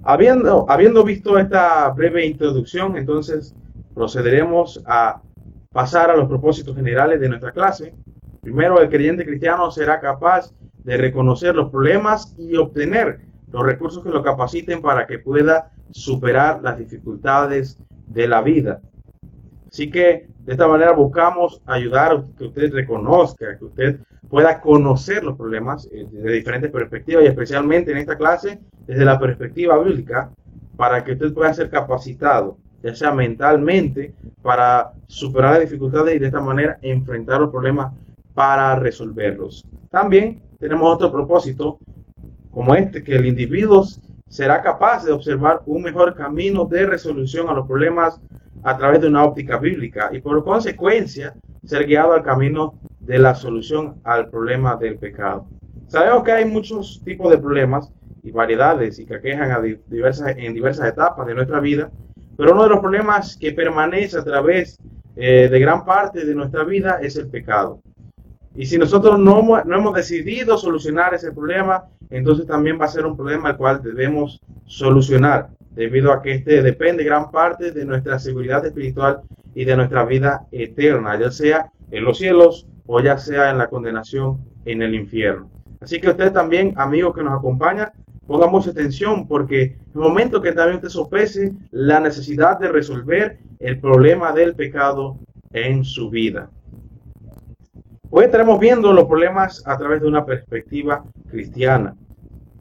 Habiendo, 0.04 0.66
habiendo 0.70 1.04
visto 1.04 1.38
esta 1.38 1.90
breve 1.90 2.26
introducción, 2.26 2.98
entonces 2.98 3.56
procederemos 3.94 4.82
a 4.86 5.22
pasar 5.72 6.12
a 6.12 6.16
los 6.16 6.28
propósitos 6.28 6.76
generales 6.76 7.20
de 7.20 7.30
nuestra 7.30 7.52
clase. 7.52 7.94
Primero, 8.42 8.80
el 8.82 8.90
creyente 8.90 9.26
cristiano 9.26 9.72
será 9.72 10.00
capaz 10.00 10.52
de 10.84 10.98
reconocer 10.98 11.56
los 11.56 11.70
problemas 11.70 12.36
y 12.38 12.56
obtener 12.58 13.22
los 13.52 13.64
recursos 13.64 14.04
que 14.04 14.10
lo 14.10 14.24
capaciten 14.24 14.82
para 14.82 15.08
que 15.08 15.20
pueda 15.20 15.72
superar 15.92 16.62
las 16.62 16.78
dificultades 16.78 17.78
de 18.08 18.28
la 18.28 18.42
vida. 18.42 18.82
Así 19.72 19.90
que 19.90 20.28
de 20.40 20.52
esta 20.52 20.68
manera 20.68 20.92
buscamos 20.92 21.62
ayudar 21.66 22.12
a 22.12 22.24
que 22.38 22.46
usted 22.46 22.72
reconozca, 22.74 23.58
que 23.58 23.66
usted 23.66 24.00
pueda 24.30 24.60
conocer 24.60 25.24
los 25.24 25.38
problemas 25.38 25.88
eh, 25.92 26.06
de 26.12 26.34
diferentes 26.34 26.72
perspectivas 26.72 27.24
y 27.24 27.28
especialmente 27.28 27.92
en 27.92 27.98
esta 27.98 28.18
clase 28.18 28.60
desde 28.86 29.06
la 29.06 29.20
perspectiva 29.20 29.78
bíblica 29.82 30.32
para 30.76 31.04
que 31.04 31.14
usted 31.14 31.34
pueda 31.34 31.54
ser 31.54 31.70
capacitado, 31.70 32.58
ya 32.84 32.94
sea 32.94 33.14
mentalmente, 33.14 34.14
para 34.42 34.92
superar 35.08 35.54
las 35.54 35.62
dificultades 35.62 36.16
y 36.16 36.20
de 36.20 36.28
esta 36.28 36.42
manera 36.42 36.78
enfrentar 36.82 37.40
los 37.40 37.50
problemas 37.50 37.94
para 38.34 38.76
resolverlos. 38.76 39.66
También 39.90 40.42
tenemos 40.60 40.94
otro 40.94 41.12
propósito 41.12 41.80
como 42.52 42.76
este, 42.76 43.04
que 43.04 43.16
el 43.16 43.26
individuo 43.26 43.86
será 44.28 44.62
capaz 44.62 45.06
de 45.06 45.12
observar 45.12 45.62
un 45.66 45.84
mejor 45.84 46.14
camino 46.14 46.66
de 46.66 46.86
resolución 46.86 47.50
a 47.50 47.54
los 47.54 47.68
problemas 47.68 48.20
a 48.64 48.78
través 48.78 49.02
de 49.02 49.08
una 49.08 49.24
óptica 49.24 49.58
bíblica 49.58 50.10
y 50.12 50.20
por 50.20 50.44
consecuencia 50.44 51.34
ser 51.64 51.86
guiado 51.86 52.14
al 52.14 52.24
camino 52.24 52.76
de 53.00 53.20
la 53.20 53.36
solución 53.36 53.96
al 54.04 54.30
problema 54.30 54.76
del 54.76 54.98
pecado. 54.98 55.48
Sabemos 55.88 56.24
que 56.24 56.32
hay 56.32 56.46
muchos 56.46 57.02
tipos 57.04 57.30
de 57.30 57.38
problemas 57.38 57.92
y 58.24 58.32
variedades 58.32 59.00
y 59.00 59.06
que 59.06 59.16
aquejan 59.16 59.52
a 59.52 59.62
diversas, 59.62 60.36
en 60.38 60.54
diversas 60.54 60.88
etapas 60.90 61.28
de 61.28 61.36
nuestra 61.36 61.60
vida, 61.60 61.92
pero 62.38 62.54
uno 62.54 62.64
de 62.64 62.70
los 62.70 62.80
problemas 62.80 63.38
que 63.38 63.52
permanece 63.52 64.18
a 64.18 64.24
través 64.24 64.78
eh, 65.16 65.48
de 65.50 65.60
gran 65.60 65.86
parte 65.86 66.26
de 66.26 66.36
nuestra 66.36 66.64
vida 66.64 67.00
es 67.02 67.16
el 67.18 67.30
pecado. 67.30 67.80
Y 68.56 68.66
si 68.66 68.78
nosotros 68.78 69.18
no, 69.20 69.42
no 69.64 69.78
hemos 69.78 69.96
decidido 69.96 70.58
solucionar 70.58 71.14
ese 71.14 71.32
problema, 71.32 71.86
entonces 72.10 72.46
también 72.46 72.80
va 72.80 72.86
a 72.86 72.90
ser 72.90 73.06
un 73.06 73.18
problema 73.18 73.50
al 73.50 73.58
cual 73.58 73.82
debemos 73.82 74.40
solucionar, 74.66 75.50
debido 75.72 76.12
a 76.12 76.22
que 76.22 76.34
este 76.34 76.62
depende 76.62 77.04
gran 77.04 77.32
parte 77.32 77.72
de 77.72 77.86
nuestra 77.86 78.20
seguridad 78.20 78.64
espiritual 78.66 79.22
y 79.56 79.66
de 79.66 79.76
nuestra 79.76 80.06
vida 80.06 80.46
eterna, 80.52 81.20
ya 81.20 81.32
sea 81.32 81.72
en 81.90 82.04
los 82.04 82.18
cielos 82.18 82.68
o 82.86 83.00
ya 83.00 83.18
sea 83.18 83.50
en 83.50 83.58
la 83.58 83.68
condenación 83.68 84.38
en 84.66 84.82
el 84.82 84.94
infierno. 84.94 85.50
Así 85.82 86.00
que 86.00 86.10
usted 86.10 86.32
también, 86.32 86.74
amigo 86.78 87.14
que 87.14 87.24
nos 87.24 87.38
acompaña, 87.38 87.92
ponga 88.28 88.48
mucha 88.48 88.72
atención 88.72 89.28
porque 89.28 89.62
en 89.64 89.78
el 89.96 90.02
momento 90.02 90.42
que 90.42 90.52
también 90.52 90.78
usted 90.78 90.90
sopese 90.90 91.54
la 91.72 92.00
necesidad 92.00 92.60
de 92.60 92.70
resolver 92.70 93.40
el 93.60 93.80
problema 93.80 94.32
del 94.32 94.56
pecado 94.56 95.18
en 95.52 95.84
su 95.84 96.10
vida. 96.10 96.50
Hoy 98.10 98.26
estaremos 98.26 98.60
viendo 98.60 98.94
los 98.94 99.06
problemas 99.06 99.64
a 99.66 99.78
través 99.78 100.02
de 100.02 100.08
una 100.08 100.26
perspectiva 100.26 101.04
cristiana. 101.30 101.96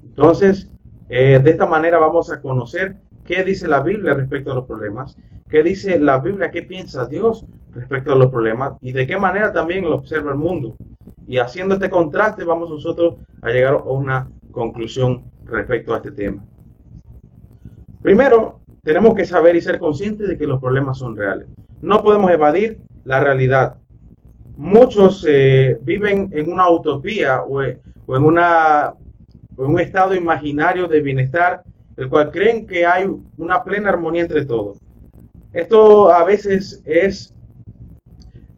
Entonces, 0.02 0.70
eh, 1.08 1.40
de 1.42 1.50
esta 1.50 1.66
manera 1.66 1.98
vamos 1.98 2.30
a 2.32 2.40
conocer 2.40 2.96
qué 3.24 3.44
dice 3.44 3.68
la 3.68 3.80
Biblia 3.80 4.14
respecto 4.14 4.52
a 4.52 4.54
los 4.54 4.66
problemas, 4.66 5.16
qué 5.50 5.62
dice 5.62 5.98
la 5.98 6.18
Biblia, 6.18 6.50
qué 6.50 6.62
piensa 6.62 7.06
Dios 7.06 7.44
respecto 7.72 8.12
a 8.12 8.16
los 8.16 8.30
problemas 8.30 8.74
y 8.80 8.92
de 8.92 9.06
qué 9.06 9.18
manera 9.18 9.52
también 9.52 9.84
lo 9.84 9.96
observa 9.96 10.32
el 10.32 10.38
mundo. 10.38 10.74
Y 11.26 11.38
haciendo 11.38 11.74
este 11.74 11.90
contraste 11.90 12.44
vamos 12.44 12.70
nosotros 12.70 13.16
a 13.42 13.50
llegar 13.50 13.74
a 13.74 13.82
una 13.82 14.30
conclusión 14.50 15.31
respecto 15.46 15.94
a 15.94 15.98
este 15.98 16.12
tema. 16.12 16.44
Primero, 18.02 18.60
tenemos 18.82 19.14
que 19.14 19.24
saber 19.24 19.54
y 19.56 19.60
ser 19.60 19.78
conscientes 19.78 20.28
de 20.28 20.36
que 20.36 20.46
los 20.46 20.60
problemas 20.60 20.98
son 20.98 21.16
reales. 21.16 21.46
No 21.80 22.02
podemos 22.02 22.30
evadir 22.30 22.80
la 23.04 23.20
realidad. 23.20 23.76
Muchos 24.56 25.24
eh, 25.28 25.78
viven 25.82 26.28
en 26.32 26.52
una 26.52 26.68
utopía 26.68 27.42
o, 27.42 27.62
en, 27.62 27.78
una, 28.08 28.94
en 29.56 29.64
un 29.64 29.80
estado 29.80 30.14
imaginario 30.14 30.88
de 30.88 31.00
bienestar, 31.00 31.62
el 31.96 32.08
cual 32.08 32.30
creen 32.30 32.66
que 32.66 32.84
hay 32.84 33.08
una 33.36 33.62
plena 33.62 33.90
armonía 33.90 34.22
entre 34.22 34.44
todos. 34.44 34.78
Esto 35.52 36.10
a 36.10 36.24
veces 36.24 36.82
es 36.84 37.34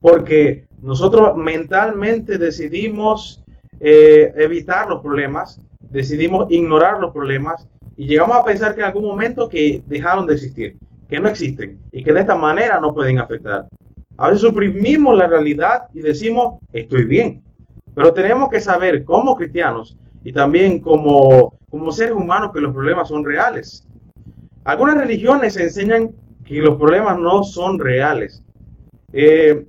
porque 0.00 0.66
nosotros 0.80 1.36
mentalmente 1.36 2.38
decidimos 2.38 3.42
eh, 3.80 4.32
evitar 4.36 4.88
los 4.88 5.02
problemas, 5.02 5.60
decidimos 5.94 6.50
ignorar 6.50 6.98
los 7.00 7.12
problemas 7.12 7.68
y 7.96 8.06
llegamos 8.06 8.36
a 8.36 8.44
pensar 8.44 8.74
que 8.74 8.80
en 8.80 8.88
algún 8.88 9.04
momento 9.04 9.48
que 9.48 9.80
dejaron 9.86 10.26
de 10.26 10.34
existir, 10.34 10.76
que 11.08 11.20
no 11.20 11.28
existen 11.28 11.78
y 11.92 12.02
que 12.02 12.12
de 12.12 12.20
esta 12.20 12.34
manera 12.34 12.80
no 12.80 12.92
pueden 12.92 13.20
afectar. 13.20 13.68
A 14.18 14.26
veces 14.26 14.42
suprimimos 14.42 15.16
la 15.16 15.28
realidad 15.28 15.84
y 15.94 16.00
decimos, 16.00 16.58
estoy 16.72 17.04
bien. 17.04 17.44
Pero 17.94 18.12
tenemos 18.12 18.48
que 18.48 18.60
saber 18.60 19.04
como 19.04 19.36
cristianos 19.36 19.96
y 20.24 20.32
también 20.32 20.80
como, 20.80 21.54
como 21.70 21.92
seres 21.92 22.14
humanos 22.14 22.50
que 22.52 22.60
los 22.60 22.72
problemas 22.72 23.06
son 23.06 23.24
reales. 23.24 23.86
Algunas 24.64 24.98
religiones 24.98 25.56
enseñan 25.56 26.10
que 26.44 26.56
los 26.56 26.76
problemas 26.76 27.20
no 27.20 27.44
son 27.44 27.78
reales. 27.78 28.42
Eh, 29.12 29.64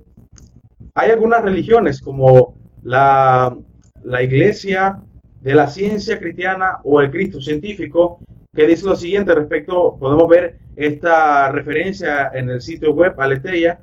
hay 0.94 1.10
algunas 1.10 1.42
religiones 1.42 2.00
como 2.00 2.56
la, 2.82 3.56
la 4.02 4.22
iglesia 4.24 5.00
de 5.46 5.54
la 5.54 5.68
ciencia 5.68 6.18
cristiana 6.18 6.80
o 6.82 7.00
el 7.00 7.08
Cristo 7.08 7.40
científico, 7.40 8.18
que 8.52 8.66
dice 8.66 8.84
lo 8.84 8.96
siguiente 8.96 9.32
respecto, 9.32 9.96
podemos 9.96 10.28
ver 10.28 10.58
esta 10.74 11.52
referencia 11.52 12.32
en 12.34 12.50
el 12.50 12.60
sitio 12.60 12.92
web 12.92 13.14
Aleteia, 13.16 13.78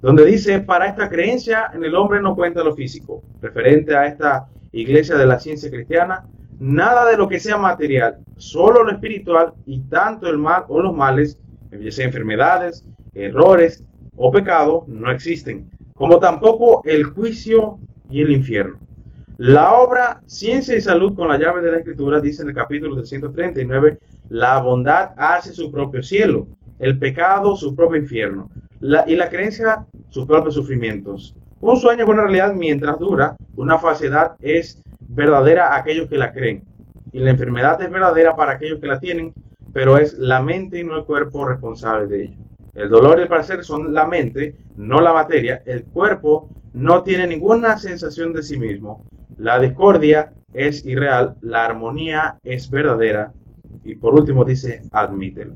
donde 0.00 0.24
dice, 0.24 0.60
para 0.60 0.86
esta 0.86 1.10
creencia 1.10 1.70
en 1.74 1.84
el 1.84 1.94
hombre 1.94 2.22
no 2.22 2.34
cuenta 2.34 2.64
lo 2.64 2.74
físico, 2.74 3.22
referente 3.42 3.94
a 3.94 4.06
esta 4.06 4.46
iglesia 4.72 5.16
de 5.16 5.26
la 5.26 5.38
ciencia 5.38 5.68
cristiana, 5.68 6.24
nada 6.58 7.10
de 7.10 7.18
lo 7.18 7.28
que 7.28 7.40
sea 7.40 7.58
material, 7.58 8.20
solo 8.38 8.84
lo 8.84 8.90
espiritual 8.90 9.52
y 9.66 9.80
tanto 9.80 10.30
el 10.30 10.38
mal 10.38 10.64
o 10.68 10.80
los 10.80 10.96
males, 10.96 11.38
ya 11.78 11.92
sea 11.92 12.06
enfermedades, 12.06 12.86
errores 13.12 13.84
o 14.16 14.32
pecados, 14.32 14.88
no 14.88 15.10
existen, 15.10 15.68
como 15.92 16.18
tampoco 16.20 16.80
el 16.86 17.04
juicio 17.04 17.78
y 18.08 18.22
el 18.22 18.30
infierno. 18.30 18.83
La 19.38 19.72
obra 19.72 20.22
Ciencia 20.26 20.76
y 20.76 20.80
Salud 20.80 21.16
con 21.16 21.26
la 21.26 21.36
llave 21.36 21.60
de 21.60 21.72
la 21.72 21.78
Escritura 21.78 22.20
dice 22.20 22.42
en 22.42 22.50
el 22.50 22.54
capítulo 22.54 22.94
339, 22.94 23.98
la 24.28 24.60
bondad 24.60 25.10
hace 25.16 25.52
su 25.52 25.72
propio 25.72 26.04
cielo, 26.04 26.46
el 26.78 27.00
pecado 27.00 27.56
su 27.56 27.74
propio 27.74 28.00
infierno, 28.00 28.48
y 28.80 29.16
la 29.16 29.28
creencia 29.28 29.86
sus 30.08 30.24
propios 30.24 30.54
sufrimientos. 30.54 31.34
Un 31.60 31.76
sueño 31.78 32.04
es 32.04 32.08
una 32.08 32.22
realidad 32.22 32.54
mientras 32.54 32.96
dura, 33.00 33.34
una 33.56 33.76
falsedad 33.76 34.36
es 34.40 34.80
verdadera 35.00 35.74
a 35.74 35.78
aquellos 35.78 36.08
que 36.08 36.16
la 36.16 36.32
creen, 36.32 36.62
y 37.10 37.18
la 37.18 37.30
enfermedad 37.30 37.82
es 37.82 37.90
verdadera 37.90 38.36
para 38.36 38.52
aquellos 38.52 38.78
que 38.78 38.86
la 38.86 39.00
tienen, 39.00 39.34
pero 39.72 39.98
es 39.98 40.16
la 40.16 40.42
mente 40.42 40.78
y 40.78 40.84
no 40.84 40.96
el 40.96 41.04
cuerpo 41.06 41.44
responsable 41.44 42.06
de 42.06 42.24
ello. 42.26 42.36
El 42.74 42.88
dolor 42.88 43.18
y 43.18 43.22
el 43.22 43.28
placer 43.28 43.64
son 43.64 43.92
la 43.92 44.06
mente, 44.06 44.54
no 44.76 45.00
la 45.00 45.12
materia. 45.12 45.60
El 45.66 45.84
cuerpo 45.84 46.50
no 46.72 47.02
tiene 47.02 47.26
ninguna 47.26 47.78
sensación 47.78 48.32
de 48.32 48.42
sí 48.42 48.58
mismo. 48.58 49.04
La 49.38 49.58
discordia 49.58 50.32
es 50.52 50.84
irreal, 50.86 51.36
la 51.40 51.64
armonía 51.64 52.38
es 52.42 52.70
verdadera. 52.70 53.32
Y 53.84 53.96
por 53.96 54.14
último 54.14 54.44
dice, 54.44 54.82
admítelo. 54.92 55.54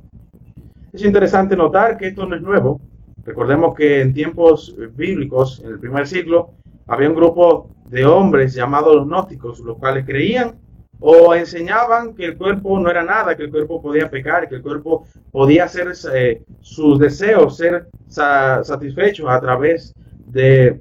Es 0.93 1.05
interesante 1.05 1.57
notar 1.57 1.97
que 1.97 2.09
esto 2.09 2.27
no 2.27 2.37
es 2.37 2.43
nuevo. 2.43 2.81
Recordemos 3.25 3.75
que 3.75 4.01
en 4.01 4.15
tiempos 4.15 4.75
bíblicos, 4.97 5.61
en 5.65 5.73
el 5.73 5.79
primer 5.79 6.07
siglo, 6.07 6.51
había 6.87 7.09
un 7.09 7.15
grupo 7.15 7.71
de 7.89 8.05
hombres 8.05 8.55
llamados 8.55 8.97
los 8.97 9.07
gnósticos, 9.07 9.61
los 9.61 9.77
cuales 9.79 10.05
creían 10.05 10.57
o 11.01 11.35
enseñaban 11.35 12.15
que 12.15 12.25
el 12.25 12.37
cuerpo 12.37 12.79
no 12.81 12.91
era 12.91 13.05
nada, 13.05 13.37
que 13.37 13.45
el 13.45 13.51
cuerpo 13.51 13.81
podía 13.81 14.11
pecar, 14.11 14.49
que 14.49 14.57
el 14.57 14.63
cuerpo 14.63 15.07
podía 15.31 15.65
hacer 15.65 15.93
eh, 16.13 16.43
sus 16.61 16.99
deseos 16.99 17.57
ser 17.57 17.87
satisfechos 18.09 19.29
a 19.29 19.41
través 19.41 19.95
de, 20.27 20.81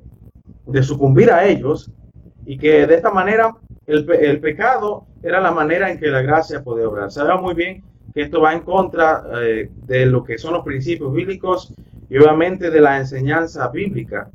sucumbir 0.82 1.32
a 1.32 1.46
ellos 1.46 1.92
y 2.48 2.58
que 2.58 2.88
de 2.88 2.96
esta 2.96 3.12
manera 3.12 3.54
el, 3.86 4.40
pecado 4.40 5.06
era 5.22 5.42
la 5.42 5.52
manera 5.52 5.92
en 5.92 6.00
que 6.00 6.08
la 6.08 6.22
gracia 6.22 6.64
podía 6.64 6.88
obrar. 6.88 7.12
Sabemos 7.12 7.42
muy 7.42 7.54
bien 7.54 7.84
que 8.14 8.22
esto 8.22 8.40
va 8.40 8.54
en 8.54 8.62
contra 8.62 9.26
eh, 9.42 9.70
de 9.86 10.06
lo 10.06 10.24
que 10.24 10.38
son 10.38 10.54
los 10.54 10.64
principios 10.64 11.14
bíblicos 11.14 11.76
y 12.10 12.18
obviamente 12.18 12.72
de 12.72 12.80
la 12.80 12.98
enseñanza 12.98 13.68
bíblica. 13.68 14.30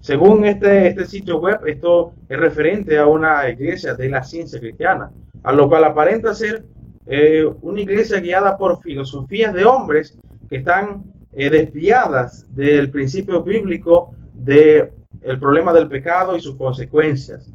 Según 0.00 0.44
este, 0.44 0.88
este 0.88 1.06
sitio 1.06 1.38
web, 1.40 1.60
esto 1.66 2.12
es 2.28 2.38
referente 2.38 2.98
a 2.98 3.06
una 3.06 3.48
iglesia 3.48 3.94
de 3.94 4.10
la 4.10 4.22
ciencia 4.22 4.60
cristiana, 4.60 5.10
a 5.42 5.52
lo 5.54 5.70
cual 5.70 5.84
aparenta 5.84 6.34
ser 6.34 6.66
eh, 7.06 7.46
una 7.62 7.80
iglesia 7.80 8.20
guiada 8.20 8.58
por 8.58 8.82
filosofías 8.82 9.54
de 9.54 9.64
hombres 9.64 10.18
que 10.50 10.56
están 10.56 11.02
eh, 11.32 11.48
desviadas 11.48 12.46
del 12.54 12.90
principio 12.90 13.42
bíblico 13.42 14.14
del 14.34 14.90
el 15.22 15.38
problema 15.38 15.72
del 15.72 15.88
pecado 15.88 16.36
y 16.36 16.40
sus 16.40 16.56
consecuencias. 16.56 17.50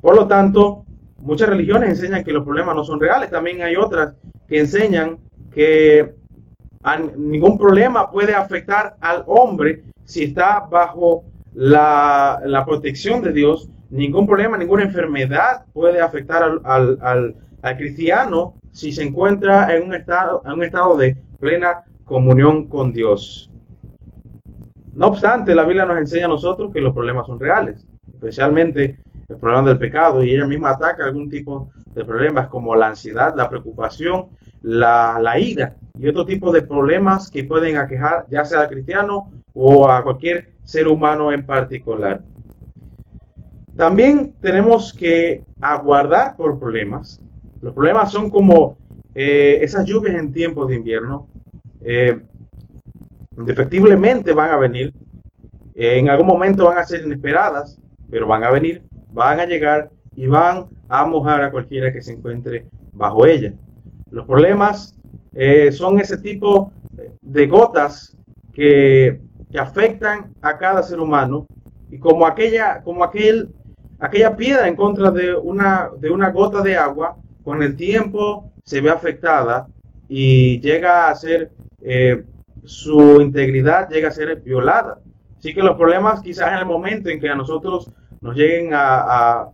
Por 0.00 0.16
lo 0.16 0.26
tanto, 0.26 0.84
muchas 1.18 1.48
religiones 1.48 1.90
enseñan 1.90 2.24
que 2.24 2.32
los 2.32 2.44
problemas 2.44 2.76
no 2.76 2.84
son 2.84 3.00
reales. 3.00 3.30
También 3.30 3.62
hay 3.62 3.76
otras 3.76 4.14
que 4.46 4.60
enseñan 4.60 5.18
que 5.52 6.14
ningún 7.16 7.56
problema 7.56 8.10
puede 8.10 8.34
afectar 8.34 8.96
al 9.00 9.24
hombre 9.26 9.84
si 10.04 10.24
está 10.24 10.60
bajo 10.70 11.24
la, 11.54 12.62
protección 12.66 13.22
de 13.22 13.32
Dios, 13.32 13.68
ningún 13.90 14.26
problema, 14.26 14.58
ninguna 14.58 14.82
enfermedad 14.82 15.64
puede 15.72 16.00
afectar 16.00 16.60
al, 16.64 17.36
cristiano 17.78 18.54
si 18.72 18.92
se 18.92 19.02
encuentra 19.02 19.74
en 19.74 19.84
un, 19.84 19.94
estado, 19.94 20.42
en 20.44 20.52
un 20.52 20.64
estado 20.64 20.96
de 20.98 21.16
plena 21.40 21.84
comunión 22.04 22.66
con 22.68 22.92
Dios. 22.92 23.50
No 24.94 25.08
obstante, 25.08 25.54
la 25.54 25.64
Biblia 25.64 25.84
nos 25.84 25.98
enseña 25.98 26.26
a 26.26 26.28
nosotros 26.28 26.72
que 26.72 26.80
los 26.80 26.94
problemas 26.94 27.26
son 27.26 27.40
reales, 27.40 27.84
especialmente 28.12 29.00
el 29.28 29.36
problema 29.36 29.68
del 29.68 29.78
pecado, 29.78 30.22
y 30.22 30.32
ella 30.32 30.46
misma 30.46 30.70
ataca 30.70 31.04
algún 31.04 31.28
tipo 31.28 31.70
de 31.94 32.04
problemas 32.04 32.48
como 32.48 32.76
la 32.76 32.88
ansiedad, 32.88 33.34
la 33.36 33.48
preocupación, 33.48 34.26
la, 34.62 35.38
ira 35.38 35.76
y 35.98 36.08
otro 36.08 36.24
tipo 36.24 36.50
de 36.50 36.62
problemas 36.62 37.30
que 37.30 37.44
pueden 37.44 37.76
aquejar 37.76 38.26
ya 38.30 38.44
sea 38.44 38.62
al 38.62 38.68
cristiano 38.68 39.30
o 39.52 39.88
a 39.88 40.02
cualquier 40.02 40.52
ser 40.64 40.88
humano 40.88 41.32
en 41.32 41.44
particular. 41.44 42.22
También 43.76 44.34
tenemos 44.40 44.92
que 44.92 45.42
aguardar 45.60 46.36
por 46.36 46.58
problemas. 46.58 47.20
Los 47.60 47.74
problemas 47.74 48.10
son 48.10 48.30
como 48.30 48.78
eh, 49.14 49.58
esas 49.62 49.84
lluvias 49.84 50.16
en 50.16 50.32
tiempos 50.32 50.68
de 50.68 50.76
invierno. 50.76 51.28
Eh, 51.82 52.20
indefectiblemente 53.36 54.32
van 54.32 54.50
a 54.50 54.56
venir. 54.56 54.92
Eh, 55.74 55.98
en 55.98 56.08
algún 56.08 56.26
momento 56.26 56.66
van 56.66 56.78
a 56.78 56.84
ser 56.84 57.04
inesperadas, 57.04 57.80
pero 58.10 58.26
van 58.26 58.44
a 58.44 58.50
venir, 58.50 58.82
van 59.12 59.40
a 59.40 59.46
llegar 59.46 59.90
y 60.14 60.26
van 60.26 60.66
a 60.88 61.04
mojar 61.06 61.42
a 61.42 61.50
cualquiera 61.50 61.92
que 61.92 62.02
se 62.02 62.12
encuentre 62.12 62.66
bajo 62.92 63.26
ella. 63.26 63.52
Los 64.10 64.26
problemas 64.26 64.94
son 65.72 65.98
ese 65.98 66.16
tipo 66.18 66.72
de 67.20 67.46
gotas 67.48 68.16
que 68.52 69.20
que 69.54 69.60
afectan 69.60 70.34
a 70.42 70.58
cada 70.58 70.82
ser 70.82 70.98
humano 70.98 71.46
y 71.88 71.96
como 72.00 72.26
aquella, 72.26 72.82
como 72.82 73.04
aquel, 73.04 73.50
aquella 74.00 74.36
piedra 74.36 74.66
en 74.66 74.74
contra 74.74 75.12
de 75.12 75.32
una, 75.32 75.90
de 75.96 76.10
una 76.10 76.30
gota 76.30 76.60
de 76.60 76.76
agua, 76.76 77.16
con 77.44 77.62
el 77.62 77.76
tiempo 77.76 78.50
se 78.64 78.80
ve 78.80 78.90
afectada 78.90 79.68
y 80.08 80.58
llega 80.58 81.08
a 81.08 81.14
ser, 81.14 81.52
eh, 81.82 82.24
su 82.64 83.20
integridad 83.20 83.88
llega 83.88 84.08
a 84.08 84.12
ser 84.12 84.40
violada. 84.40 84.98
Así 85.38 85.54
que 85.54 85.62
los 85.62 85.76
problemas 85.76 86.22
quizás 86.22 86.52
en 86.52 86.58
el 86.58 86.66
momento 86.66 87.08
en 87.08 87.20
que 87.20 87.28
a 87.28 87.34
nosotros 87.34 87.90
nos 88.20 88.34
lleguen 88.34 88.70
a, 88.72 89.48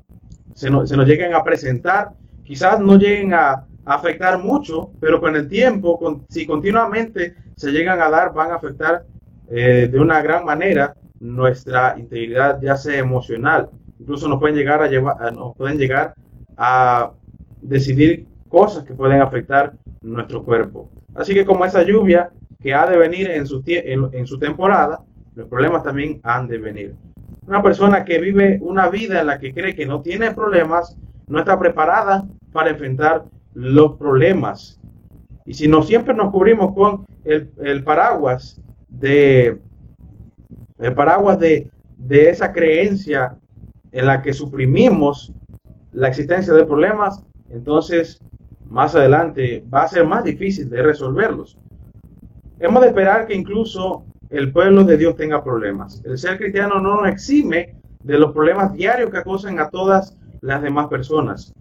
se, 0.54 0.70
lleguen 0.70 1.34
a 1.34 1.42
presentar, 1.42 2.12
quizás 2.44 2.78
no 2.80 2.96
lleguen 2.96 3.34
a, 3.34 3.66
afectar 3.84 4.38
mucho, 4.38 4.92
pero 5.00 5.20
con 5.20 5.34
el 5.34 5.48
tiempo, 5.48 5.98
si 6.28 6.46
continuamente 6.46 7.34
se 7.56 7.72
llegan 7.72 8.00
a 8.00 8.08
dar, 8.08 8.32
van 8.32 8.52
a 8.52 8.56
afectar 8.56 9.04
eh, 9.50 9.88
de 9.90 9.98
una 9.98 10.22
gran 10.22 10.44
manera 10.44 10.94
nuestra 11.18 11.96
integridad, 11.98 12.60
ya 12.62 12.76
sea 12.76 12.98
emocional. 12.98 13.68
Incluso 13.98 14.28
nos 14.28 14.38
pueden 14.38 14.54
llegar 14.54 14.80
a 14.80 14.86
llevar, 14.86 15.32
nos 15.32 15.56
pueden 15.56 15.76
llegar 15.76 16.14
a 16.56 17.10
decidir 17.62 18.28
cosas 18.48 18.84
que 18.84 18.94
pueden 18.94 19.20
afectar 19.20 19.72
nuestro 20.02 20.44
cuerpo. 20.44 20.88
Así 21.14 21.34
que 21.34 21.44
como 21.44 21.64
esa 21.64 21.82
lluvia 21.82 22.30
que 22.60 22.74
ha 22.74 22.86
de 22.86 22.98
venir 22.98 23.30
en 23.30 23.46
su, 23.46 24.38
temporada, 24.38 25.00
los 25.34 25.48
problemas 25.48 25.82
también 25.82 26.20
han 26.22 26.46
de 26.46 26.58
venir. 26.58 26.94
Una 27.46 27.62
persona 27.62 28.04
que 28.04 28.18
vive 28.18 28.58
una 28.60 28.88
vida 28.88 29.20
en 29.20 29.26
la 29.26 29.38
que 29.38 29.52
cree 29.52 29.74
que 29.74 29.86
no 29.86 30.02
tiene 30.02 30.32
problemas, 30.32 30.96
no 31.26 31.38
está 31.38 31.58
preparada 31.58 32.26
para 32.52 32.70
enfrentar 32.70 33.24
los 33.54 33.96
problemas. 33.96 34.78
Y 35.46 35.54
si 35.54 35.68
no 35.68 35.82
siempre 35.82 36.14
nos 36.14 36.30
cubrimos 36.30 36.74
con 36.74 37.06
el, 37.24 37.82
paraguas 37.82 38.60
de 38.88 39.58
el 40.78 40.94
paraguas 40.94 41.38
de 41.38 41.70
esa 42.08 42.52
creencia 42.52 43.36
en 43.92 44.06
la 44.06 44.22
que 44.22 44.32
suprimimos 44.32 45.32
la 45.92 46.08
existencia 46.08 46.54
de 46.54 46.64
problemas, 46.64 47.24
entonces 47.50 48.20
más 48.68 48.94
adelante 48.94 49.64
va 49.72 49.82
a 49.82 49.88
ser 49.88 50.06
más 50.06 50.24
difícil 50.24 50.70
de 50.70 50.82
resolverlos. 50.82 51.58
Hemos 52.60 52.82
de 52.82 52.88
esperar 52.88 53.26
que 53.26 53.34
incluso 53.34 54.04
el 54.30 54.52
pueblo 54.52 54.84
de 54.84 54.96
Dios 54.96 55.16
tenga 55.16 55.42
problemas. 55.42 56.00
El 56.04 56.16
ser 56.18 56.38
cristiano 56.38 56.80
no 56.80 57.00
nos 57.00 57.08
exime 57.08 57.74
de 58.04 58.18
los 58.18 58.32
problemas 58.32 58.72
diarios 58.72 59.10
que 59.10 59.18
acosan 59.18 59.58
a 59.58 59.68
todas 59.68 60.16
las 60.40 60.62
demás 60.62 60.86
personas. 60.88 61.52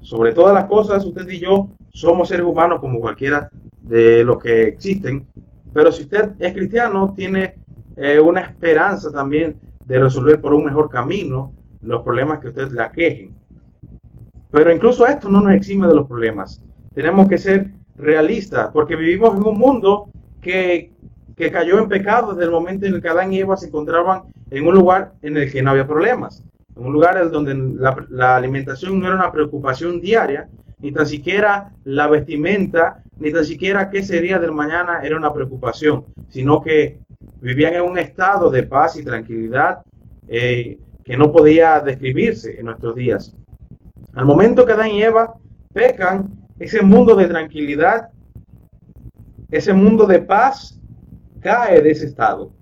Sobre 0.00 0.32
todas 0.32 0.54
las 0.54 0.66
cosas, 0.66 1.04
usted 1.04 1.28
y 1.28 1.40
yo 1.40 1.68
somos 1.90 2.28
seres 2.28 2.46
humanos 2.46 2.80
como 2.80 3.00
cualquiera 3.00 3.48
de 3.82 4.24
los 4.24 4.40
que 4.40 4.62
existen 4.62 5.26
pero 5.72 5.90
si 5.90 6.02
usted 6.02 6.32
es 6.38 6.52
cristiano, 6.52 7.14
tiene 7.16 7.54
eh, 7.96 8.20
una 8.20 8.40
esperanza 8.40 9.10
también 9.10 9.56
de 9.86 9.98
resolver 9.98 10.40
por 10.40 10.52
un 10.52 10.64
mejor 10.64 10.90
camino 10.90 11.52
los 11.80 12.02
problemas 12.02 12.40
que 12.40 12.48
usted 12.48 12.70
le 12.70 12.82
aquejen. 12.82 13.34
Pero 14.50 14.72
incluso 14.72 15.06
esto 15.06 15.28
no 15.28 15.40
nos 15.40 15.54
exime 15.54 15.88
de 15.88 15.94
los 15.94 16.06
problemas. 16.06 16.62
Tenemos 16.94 17.26
que 17.26 17.38
ser 17.38 17.70
realistas, 17.96 18.70
porque 18.72 18.96
vivimos 18.96 19.34
en 19.34 19.44
un 19.44 19.58
mundo 19.58 20.08
que, 20.42 20.90
cayó 21.50 21.80
en 21.80 21.88
pecado 21.88 22.34
desde 22.34 22.44
el 22.44 22.50
momento 22.52 22.86
en 22.86 22.94
el 22.94 23.02
que 23.02 23.08
Adán 23.08 23.32
y 23.32 23.40
Eva 23.40 23.56
se 23.56 23.66
encontraban 23.66 24.22
en 24.50 24.64
un 24.64 24.74
lugar 24.74 25.14
en 25.22 25.36
el 25.36 25.50
que 25.50 25.62
no 25.62 25.70
había 25.70 25.86
problemas. 25.86 26.44
En 26.76 26.86
un 26.86 26.92
lugar 26.92 27.30
donde 27.30 27.54
la, 27.54 27.96
la 28.10 28.36
alimentación 28.36 29.00
no 29.00 29.06
era 29.06 29.16
una 29.16 29.32
preocupación 29.32 30.00
diaria, 30.00 30.48
ni 30.78 30.92
tan 30.92 31.06
siquiera 31.06 31.72
la 31.84 32.06
vestimenta 32.06 33.02
ni 33.18 33.32
tan 33.32 33.44
siquiera 33.44 33.88
qué 33.90 34.02
sería 34.02 34.38
del 34.38 34.52
mañana 34.52 35.00
era 35.02 35.16
una 35.16 35.32
preocupación, 35.32 36.04
sino 36.28 36.60
que 36.60 36.98
vivían 37.40 37.74
en 37.74 37.82
un 37.82 37.98
estado 37.98 38.50
de 38.50 38.64
paz 38.64 38.96
y 38.96 39.04
tranquilidad 39.04 39.82
eh, 40.28 40.78
que 41.04 41.16
no 41.16 41.32
podía 41.32 41.80
describirse 41.80 42.58
en 42.58 42.66
nuestros 42.66 42.94
días. 42.94 43.34
Al 44.14 44.24
momento 44.24 44.66
que 44.66 44.72
Adán 44.72 44.90
y 44.90 45.02
Eva 45.02 45.34
pecan, 45.72 46.30
ese 46.58 46.82
mundo 46.82 47.14
de 47.14 47.26
tranquilidad, 47.26 48.10
ese 49.52 49.72
mundo 49.74 50.06
de 50.06 50.18
paz, 50.18 50.80
cae 51.40 51.82
de 51.82 51.90
ese 51.90 52.06
estado. 52.06 52.52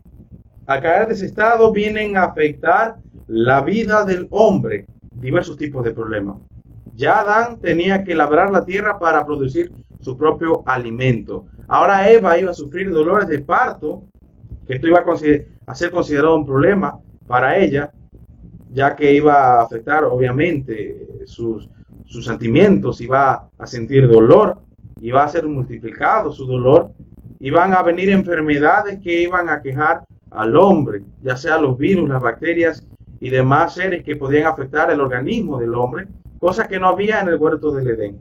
Al 0.66 0.82
caer 0.82 1.06
de 1.06 1.14
ese 1.14 1.26
estado 1.26 1.72
vienen 1.72 2.16
a 2.16 2.24
afectar 2.24 2.96
la 3.28 3.60
vida 3.62 4.04
del 4.04 4.26
hombre, 4.30 4.86
diversos 5.12 5.56
tipos 5.56 5.84
de 5.84 5.92
problemas. 5.92 6.38
Ya 6.94 7.20
Adán 7.20 7.60
tenía 7.60 8.02
que 8.02 8.14
labrar 8.14 8.50
la 8.50 8.64
tierra 8.64 8.98
para 8.98 9.24
producir 9.24 9.72
su 10.00 10.16
propio 10.18 10.62
alimento. 10.66 11.46
Ahora 11.68 12.10
Eva 12.10 12.36
iba 12.36 12.50
a 12.50 12.54
sufrir 12.54 12.90
dolores 12.90 13.28
de 13.28 13.38
parto, 13.38 14.02
que 14.66 14.74
esto 14.74 14.88
iba 14.88 15.04
a, 15.66 15.74
ser 15.74 15.90
considerado 15.92 16.36
un 16.36 16.46
problema 16.46 16.98
para 17.28 17.56
ella, 17.56 17.92
ya 18.72 18.96
que 18.96 19.14
iba 19.14 19.60
a 19.60 19.62
afectar 19.62 20.04
obviamente 20.04 21.06
sus, 21.24 21.68
sus 22.04 22.24
sentimientos, 22.24 23.00
iba 23.00 23.48
a 23.56 23.66
sentir 23.66 24.08
dolor. 24.08 24.58
Y 25.00 25.10
va 25.10 25.24
a 25.24 25.28
ser 25.28 25.46
multiplicado 25.46 26.32
su 26.32 26.46
dolor, 26.46 26.90
y 27.38 27.50
van 27.50 27.72
a 27.72 27.82
venir 27.82 28.10
enfermedades 28.10 29.00
que 29.00 29.22
iban 29.22 29.48
a 29.48 29.62
quejar 29.62 30.04
al 30.30 30.56
hombre, 30.56 31.02
ya 31.22 31.36
sea 31.36 31.58
los 31.58 31.76
virus, 31.78 32.08
las 32.08 32.22
bacterias 32.22 32.86
y 33.18 33.30
demás 33.30 33.74
seres 33.74 34.04
que 34.04 34.16
podían 34.16 34.46
afectar 34.46 34.90
el 34.90 35.00
organismo 35.00 35.58
del 35.58 35.74
hombre, 35.74 36.06
cosas 36.38 36.68
que 36.68 36.78
no 36.78 36.88
había 36.88 37.20
en 37.20 37.28
el 37.28 37.36
huerto 37.36 37.72
del 37.72 37.88
Edén. 37.88 38.18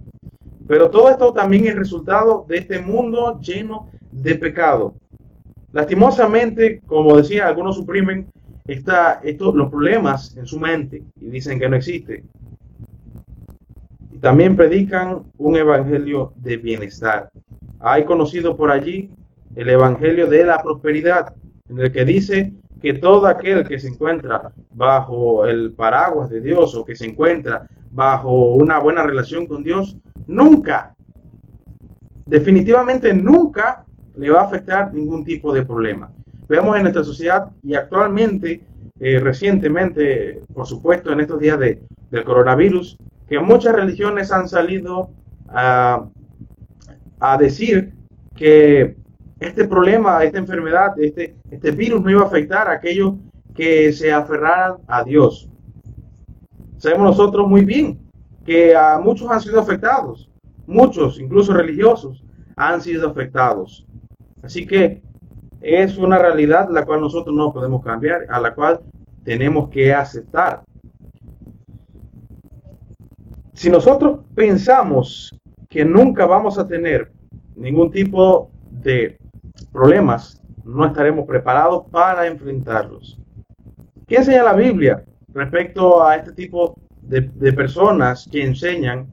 Pero 0.68 0.90
todo 0.90 1.10
esto 1.10 1.34
también 1.34 1.66
es 1.68 1.76
resultado 1.76 2.46
de 2.48 2.58
este 2.58 2.80
mundo 2.80 3.40
lleno 3.40 3.90
de 4.12 4.36
pecado. 4.36 4.94
Lastimosamente, 5.72 6.82
como 6.86 7.18
decía, 7.18 7.48
algunos 7.48 7.76
suprimen 7.76 8.28
esta, 8.68 9.22
los 9.40 9.70
problemas 9.70 10.36
en 10.38 10.46
su 10.46 10.60
mente 10.60 11.04
y 11.20 11.30
dicen 11.30 11.60
que 11.60 11.70
no 11.70 11.76
existe. 11.76 12.24
También 14.22 14.56
predican 14.58 15.24
un 15.38 15.56
evangelio 15.56 16.34
de 16.36 16.58
bienestar. 16.58 17.30
Hay 17.80 18.04
conocido 18.04 18.58
por 18.58 18.70
allí 18.70 19.10
el 19.56 19.70
evangelio 19.70 20.28
de 20.28 20.44
la 20.46 20.62
prosperidad, 20.62 21.34
en 21.70 21.80
el 21.80 21.92
que 21.92 22.04
dice 22.04 22.54
que 22.82 22.94
todo 22.94 23.28
aquel 23.28 23.66
que 23.68 23.80
se 23.80 23.88
encuentra 23.88 24.52
bajo 24.74 25.46
el 25.46 25.72
paraguas 25.74 26.30
de 26.30 26.42
Dios 26.42 26.76
o 26.76 26.84
que 26.86 26.96
se 26.96 27.06
encuentra 27.06 27.68
bajo 27.92 28.54
una 28.54 28.80
buena 28.80 29.04
relación 29.04 29.46
con 29.48 29.64
Dios, 29.64 29.98
nunca, 30.28 30.96
definitivamente 32.26 33.14
nunca 33.14 33.86
le 34.16 34.30
va 34.30 34.42
a 34.42 34.46
afectar 34.46 34.94
ningún 34.94 35.24
tipo 35.24 35.54
de 35.54 35.66
problema. 35.66 36.12
Vemos 36.48 36.76
en 36.76 36.84
nuestra 36.84 37.04
sociedad 37.04 37.50
y 37.64 37.76
actualmente, 37.76 38.62
eh, 39.00 39.20
recientemente, 39.20 40.42
por 40.54 40.66
supuesto, 40.68 41.12
en 41.12 41.22
estos 41.22 41.40
días 41.40 41.60
de, 41.60 41.82
del 42.12 42.24
coronavirus, 42.24 42.98
que 43.30 43.40
muchas 43.40 43.74
religiones 43.74 44.32
han 44.32 44.50
salido 44.50 45.12
a, 45.48 46.06
a 47.20 47.38
decir 47.38 47.94
que 48.36 48.96
este 49.40 49.68
problema, 49.68 50.24
esta 50.24 50.40
enfermedad, 50.40 51.00
este, 51.00 51.36
este 51.50 51.72
virus 51.72 52.02
no 52.02 52.10
iba 52.10 52.24
a 52.24 52.26
afectar 52.26 52.68
a 52.68 52.74
aquellos 52.74 53.14
que 53.56 53.94
se 53.94 54.12
aferraran 54.12 54.78
a 54.88 55.04
Dios. 55.04 55.50
Sabemos 56.78 57.18
nosotros 57.18 57.48
muy 57.48 57.64
bien 57.66 58.00
que 58.46 58.76
a 58.76 59.00
muchos 59.00 59.30
han 59.30 59.42
sido 59.42 59.60
afectados, 59.60 60.30
muchos, 60.66 61.20
incluso 61.20 61.54
religiosos, 61.54 62.24
han 62.56 62.82
sido 62.82 63.10
afectados. 63.10 63.86
Así 64.42 64.66
que 64.66 65.02
es 65.62 65.98
una 65.98 66.18
realidad 66.18 66.70
la 66.70 66.86
cual 66.86 67.02
nosotros 67.02 67.36
no 67.36 67.54
podemos 67.54 67.84
cambiar, 67.84 68.26
a 68.30 68.40
la 68.40 68.56
cual 68.56 68.80
tenemos 69.24 69.70
que 69.70 69.94
aceptar. 69.94 70.64
Si 73.60 73.70
nosotros 73.70 74.22
pensamos 74.36 75.38
que 75.68 75.84
nunca 75.84 76.26
vamos 76.26 76.58
a 76.58 76.66
tener 76.66 77.12
ningún 77.58 77.92
tipo 77.92 78.50
de 78.72 79.18
problemas, 79.74 80.42
no 80.64 80.86
estaremos 80.86 81.28
preparados 81.28 81.84
para 81.92 82.26
enfrentarlos. 82.26 83.20
¿Qué 84.08 84.16
enseña 84.16 84.44
la 84.44 84.54
Biblia 84.54 85.04
respecto 85.34 86.02
a 86.02 86.16
este 86.16 86.32
tipo 86.32 86.74
de, 87.02 87.22
personas 87.52 88.30
que 88.32 88.46
enseñan 88.46 89.08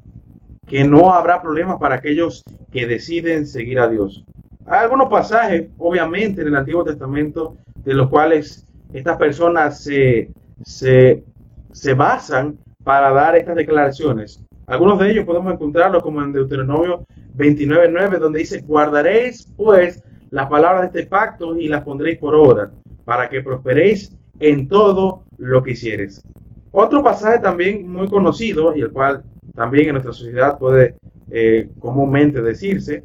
que 0.65 0.85
no 0.85 1.13
habrá 1.13 1.43
problemas 1.43 1.79
para 1.81 1.97
aquellos 1.97 2.45
que 2.71 2.87
deciden 2.87 3.49
seguir 3.49 3.81
a 3.81 3.89
Dios? 3.89 4.25
Hay 4.65 4.85
algunos 4.85 5.09
pasajes, 5.09 5.71
obviamente, 5.77 6.43
en 6.43 6.47
el 6.47 6.55
Antiguo 6.55 6.85
Testamento, 6.85 7.57
de 7.85 7.95
los 7.95 8.09
cuales 8.09 8.65
estas 8.93 9.17
personas 9.17 9.83
se, 9.83 10.31
se, 10.63 11.25
se 11.73 11.95
basan 11.95 12.59
para 12.87 13.11
dar 13.11 13.35
estas 13.35 13.57
declaraciones. 13.57 14.40
Algunos 14.68 15.01
de 15.01 15.11
ellos 15.11 15.25
podemos 15.25 15.53
encontrarlos 15.53 16.05
como 16.05 16.22
en 16.22 16.33
Deuteronomio 16.33 17.05
29.9, 17.37 18.18
donde 18.20 18.38
dice, 18.38 18.61
guardaréis 18.61 19.53
pues 19.57 20.05
las 20.31 20.49
palabras 20.49 20.83
de 20.83 21.01
este 21.01 21.11
pacto 21.11 21.57
y 21.57 21.66
las 21.66 21.83
pondréis 21.83 22.16
por 22.18 22.37
obra, 22.37 22.70
para 23.05 23.29
que 23.29 23.42
prosperéis 23.42 24.16
en 24.38 24.68
todo 24.68 25.25
lo 25.37 25.64
que 25.64 25.72
hicieres. 25.72 26.22
Otro 26.70 27.03
pasaje 27.03 27.40
también 27.40 27.90
muy 27.90 28.07
conocido 28.07 28.77
y 28.77 28.83
el 28.83 28.92
cual 28.92 29.25
también 29.57 29.87
en 29.87 29.94
nuestra 29.94 30.12
sociedad 30.12 30.57
puede 30.57 30.94
eh, 31.29 31.68
comúnmente 31.81 32.40
decirse, 32.40 33.03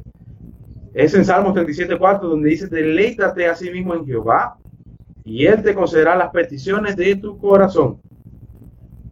es 0.94 1.12
en 1.12 1.24
Salmos 1.24 1.56
37.4 1.56 2.20
donde 2.20 2.50
dice, 2.50 2.68
deleítate 2.68 3.46
a 3.46 3.56
sí 3.56 3.68
mismo 3.68 3.96
en 3.96 4.06
Jehová 4.06 4.58
y 5.24 5.44
Él 5.44 5.60
te 5.60 5.74
concederá 5.74 6.14
las 6.14 6.30
peticiones 6.30 6.94
de 6.94 7.16
tu 7.16 7.36
corazón. 7.36 7.98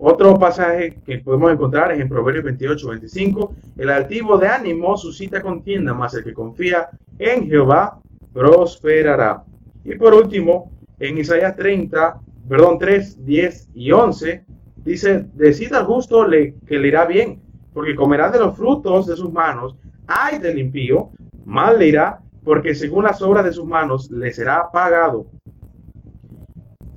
Otro 0.02 0.38
pasaje 0.38 0.98
que 1.04 1.18
podemos 1.18 1.52
encontrar 1.52 1.92
es 1.92 2.00
en 2.00 2.08
Proverbios 2.08 2.46
28, 2.46 2.88
25. 2.88 3.54
El 3.76 3.90
altivo 3.90 4.38
de 4.38 4.48
ánimo 4.48 4.96
suscita 4.96 5.42
contienda, 5.42 5.92
mas 5.92 6.14
el 6.14 6.24
que 6.24 6.32
confía 6.32 6.88
en 7.18 7.46
Jehová 7.46 8.00
prosperará. 8.32 9.44
Y 9.84 9.96
por 9.96 10.14
último, 10.14 10.72
en 10.98 11.18
Isaías 11.18 11.54
30, 11.54 12.18
perdón, 12.48 12.78
3, 12.78 13.26
10 13.26 13.68
y 13.74 13.92
11, 13.92 14.42
dice, 14.76 15.26
decida 15.34 15.80
al 15.80 15.84
justo 15.84 16.26
le, 16.26 16.54
que 16.66 16.78
le 16.78 16.88
irá 16.88 17.04
bien, 17.04 17.38
porque 17.74 17.94
comerá 17.94 18.30
de 18.30 18.38
los 18.38 18.56
frutos 18.56 19.06
de 19.06 19.16
sus 19.16 19.30
manos. 19.30 19.76
Ay 20.06 20.38
del 20.38 20.60
impío, 20.60 21.10
mal 21.44 21.78
le 21.78 21.88
irá, 21.88 22.20
porque 22.42 22.74
según 22.74 23.04
las 23.04 23.20
obras 23.20 23.44
de 23.44 23.52
sus 23.52 23.66
manos 23.66 24.10
le 24.10 24.32
será 24.32 24.70
pagado. 24.72 25.26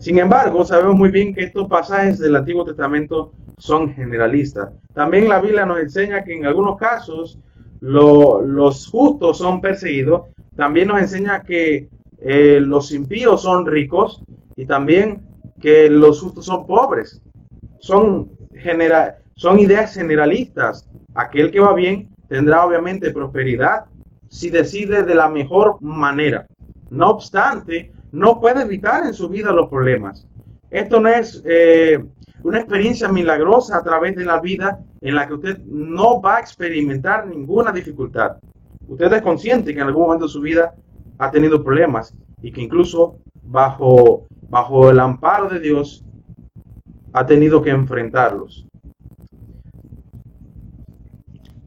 Sin 0.03 0.19
embargo, 0.19 0.65
sabemos 0.65 0.97
muy 0.97 1.11
bien 1.11 1.33
que 1.33 1.45
estos 1.45 1.65
pasajes 1.69 2.19
del 2.19 2.35
Antiguo 2.35 2.65
Testamento 2.65 3.31
son 3.57 3.93
generalistas. 3.93 4.69
También 4.93 5.29
la 5.29 5.39
Biblia 5.39 5.65
nos 5.65 5.79
enseña 5.79 6.25
que 6.25 6.35
en 6.35 6.45
algunos 6.45 6.75
casos 6.75 7.39
los 7.79 8.87
justos 8.87 9.37
son 9.37 9.61
perseguidos. 9.61 10.23
También 10.57 10.89
nos 10.89 10.99
enseña 10.99 11.43
que 11.43 11.87
eh, 12.19 12.59
los 12.59 12.91
impíos 12.91 13.43
son 13.43 13.65
ricos 13.65 14.21
y 14.57 14.65
también 14.65 15.21
que 15.61 15.89
los 15.89 16.19
justos 16.19 16.47
son 16.47 16.67
pobres. 16.67 17.21
Son, 17.79 18.29
son 19.35 19.57
ideas 19.57 19.93
generalistas. 19.93 20.85
Aquel 21.15 21.49
que 21.49 21.61
va 21.61 21.73
bien 21.73 22.09
tendrá 22.27 22.65
obviamente 22.65 23.11
prosperidad 23.11 23.85
si 24.27 24.49
decide 24.49 25.03
de 25.03 25.15
la 25.15 25.29
mejor 25.29 25.81
manera. 25.81 26.45
No 26.89 27.11
obstante, 27.11 27.92
no 28.13 28.39
puede 28.39 28.61
evitar 28.61 29.05
en 29.05 29.13
su 29.13 29.27
vida 29.27 29.51
los 29.51 29.69
problemas. 29.69 30.27
Esto 30.69 30.99
no 30.99 31.09
es 31.09 31.41
eh, 31.45 32.03
una 32.43 32.59
experiencia 32.59 33.07
milagrosa 33.09 33.77
a 33.77 33.83
través 33.83 34.15
de 34.15 34.23
la 34.23 34.39
vida 34.39 34.79
en 35.01 35.15
la 35.15 35.27
que 35.27 35.33
usted 35.33 35.57
no 35.65 36.21
va 36.21 36.37
a 36.37 36.39
experimentar 36.39 37.25
ninguna 37.25 37.71
dificultad. 37.71 38.37
Usted 38.87 39.11
es 39.13 39.21
consciente 39.23 39.73
que 39.73 39.79
en 39.79 39.87
algún 39.87 40.03
momento 40.03 40.25
de 40.25 40.31
su 40.31 40.41
vida 40.41 40.75
ha 41.17 41.31
tenido 41.31 41.63
problemas 41.63 42.15
y 42.43 42.51
que 42.51 42.61
incluso 42.61 43.17
bajo, 43.41 44.27
bajo 44.47 44.91
el 44.91 44.99
amparo 44.99 45.49
de 45.49 45.59
Dios 45.59 46.05
ha 47.13 47.25
tenido 47.25 47.63
que 47.63 47.71
enfrentarlos. 47.71 48.67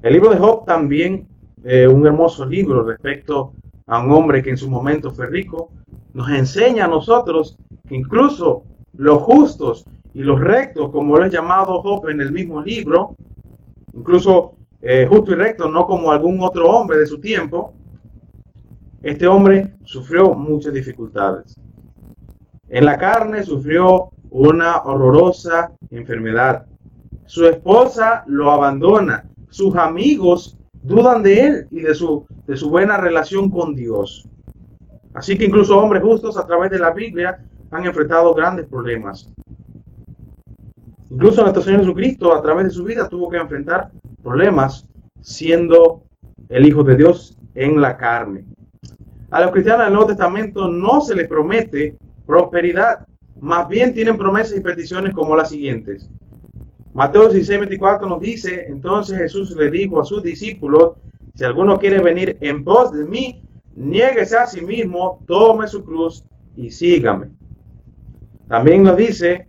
El 0.01 0.13
libro 0.13 0.31
de 0.31 0.37
Job 0.37 0.65
también, 0.65 1.27
eh, 1.65 1.89
un 1.89 2.07
hermoso 2.07 2.47
libro 2.47 2.85
respecto 2.85 3.53
a 3.89 4.01
un 4.01 4.13
hombre 4.13 4.45
que 4.45 4.51
en 4.51 4.57
su 4.57 4.71
momento 4.71 5.11
fue 5.11 5.27
rico, 5.27 5.73
nos 6.17 6.31
enseña 6.31 6.87
a 6.87 6.89
nosotros 6.89 7.59
que 7.87 7.95
incluso 7.95 8.63
los 8.95 9.21
justos 9.21 9.85
y 10.15 10.21
los 10.21 10.41
rectos, 10.41 10.91
como 10.91 11.19
lo 11.19 11.27
es 11.27 11.31
llamado 11.31 11.83
Job 11.83 12.09
en 12.09 12.23
el 12.23 12.33
mismo 12.33 12.63
libro, 12.63 13.15
incluso 13.93 14.55
eh, 14.81 15.07
justo 15.07 15.33
y 15.33 15.35
recto, 15.35 15.69
no 15.69 15.87
como 15.87 16.11
algún 16.11 16.41
otro 16.41 16.71
hombre 16.71 16.97
de 16.97 17.07
su 17.07 17.21
tiempo, 17.21 17.75
este 19.03 19.27
hombre 19.27 19.75
sufrió 19.85 20.33
muchas 20.33 20.73
dificultades. 20.73 21.55
En 22.71 22.87
la 22.87 22.97
carne 22.97 23.43
sufrió 23.43 24.09
una 24.31 24.79
horrorosa 24.85 25.73
enfermedad. 25.91 26.65
Su 27.27 27.45
esposa 27.45 28.25
lo 28.27 28.51
abandona. 28.51 29.29
Sus 29.51 29.77
amigos 29.77 30.57
dudan 30.83 31.23
de 31.23 31.41
él 31.41 31.69
y 31.71 31.81
de 31.81 31.95
su, 31.95 32.25
de 32.47 32.57
su 32.57 32.71
buena 32.71 32.97
relación 32.97 33.51
con 33.51 33.75
Dios. 33.75 34.27
Así 35.17 35.39
que 35.39 35.47
incluso 35.47 35.79
hombres 35.79 36.03
justos 36.03 36.37
a 36.37 36.47
través 36.47 36.71
de 36.71 36.79
la 36.79 36.91
Biblia 36.91 37.43
han 37.71 37.87
enfrentado 37.87 38.35
grandes 38.35 38.67
problemas. 38.67 39.33
Incluso 41.09 41.41
nuestro 41.41 41.63
Señor 41.63 41.81
Jesucristo 41.81 42.35
a 42.35 42.43
través 42.43 42.67
de 42.67 42.71
su 42.71 42.85
vida 42.85 43.09
tuvo 43.09 43.31
que 43.31 43.39
enfrentar 43.39 43.91
problemas 44.23 44.87
siendo 45.23 46.03
el 46.51 46.67
Hijo 46.69 46.85
de 46.85 46.97
Dios 46.97 47.39
en 47.55 47.81
la 47.81 47.97
carne. 47.97 48.45
A 49.31 49.41
los 49.41 49.53
cristianos 49.53 49.87
del 49.87 49.95
Nuevo 49.95 50.09
Testamento 50.09 50.69
no 50.69 51.01
se 51.01 51.15
les 51.15 51.27
promete 51.27 51.97
prosperidad, 52.27 53.07
más 53.41 53.69
bien 53.69 53.95
tienen 53.95 54.19
promesas 54.19 54.59
y 54.59 54.61
peticiones 54.61 55.15
como 55.15 55.35
las 55.35 55.49
siguientes. 55.49 56.11
Mateo 56.93 57.31
16, 57.31 57.61
24 57.61 58.07
nos 58.07 58.21
dice, 58.21 58.67
entonces 58.69 59.17
Jesús 59.17 59.57
le 59.57 59.71
dijo 59.71 59.99
a 59.99 60.05
sus 60.05 60.23
discípulos, 60.23 60.93
si 61.35 61.45
alguno 61.45 61.79
quiere 61.79 62.01
venir 62.01 62.37
en 62.43 62.65
pos 62.65 62.93
de 62.93 63.07
mí, 63.07 63.46
niéguese 63.77 64.37
a 64.37 64.47
sí 64.47 64.61
mismo, 64.63 65.23
tome 65.27 65.69
su 65.69 65.85
cruz 65.85 66.25
y 66.57 66.71
sígame. 66.71 67.29
También 68.49 68.83
nos 68.83 68.97
dice 68.97 69.49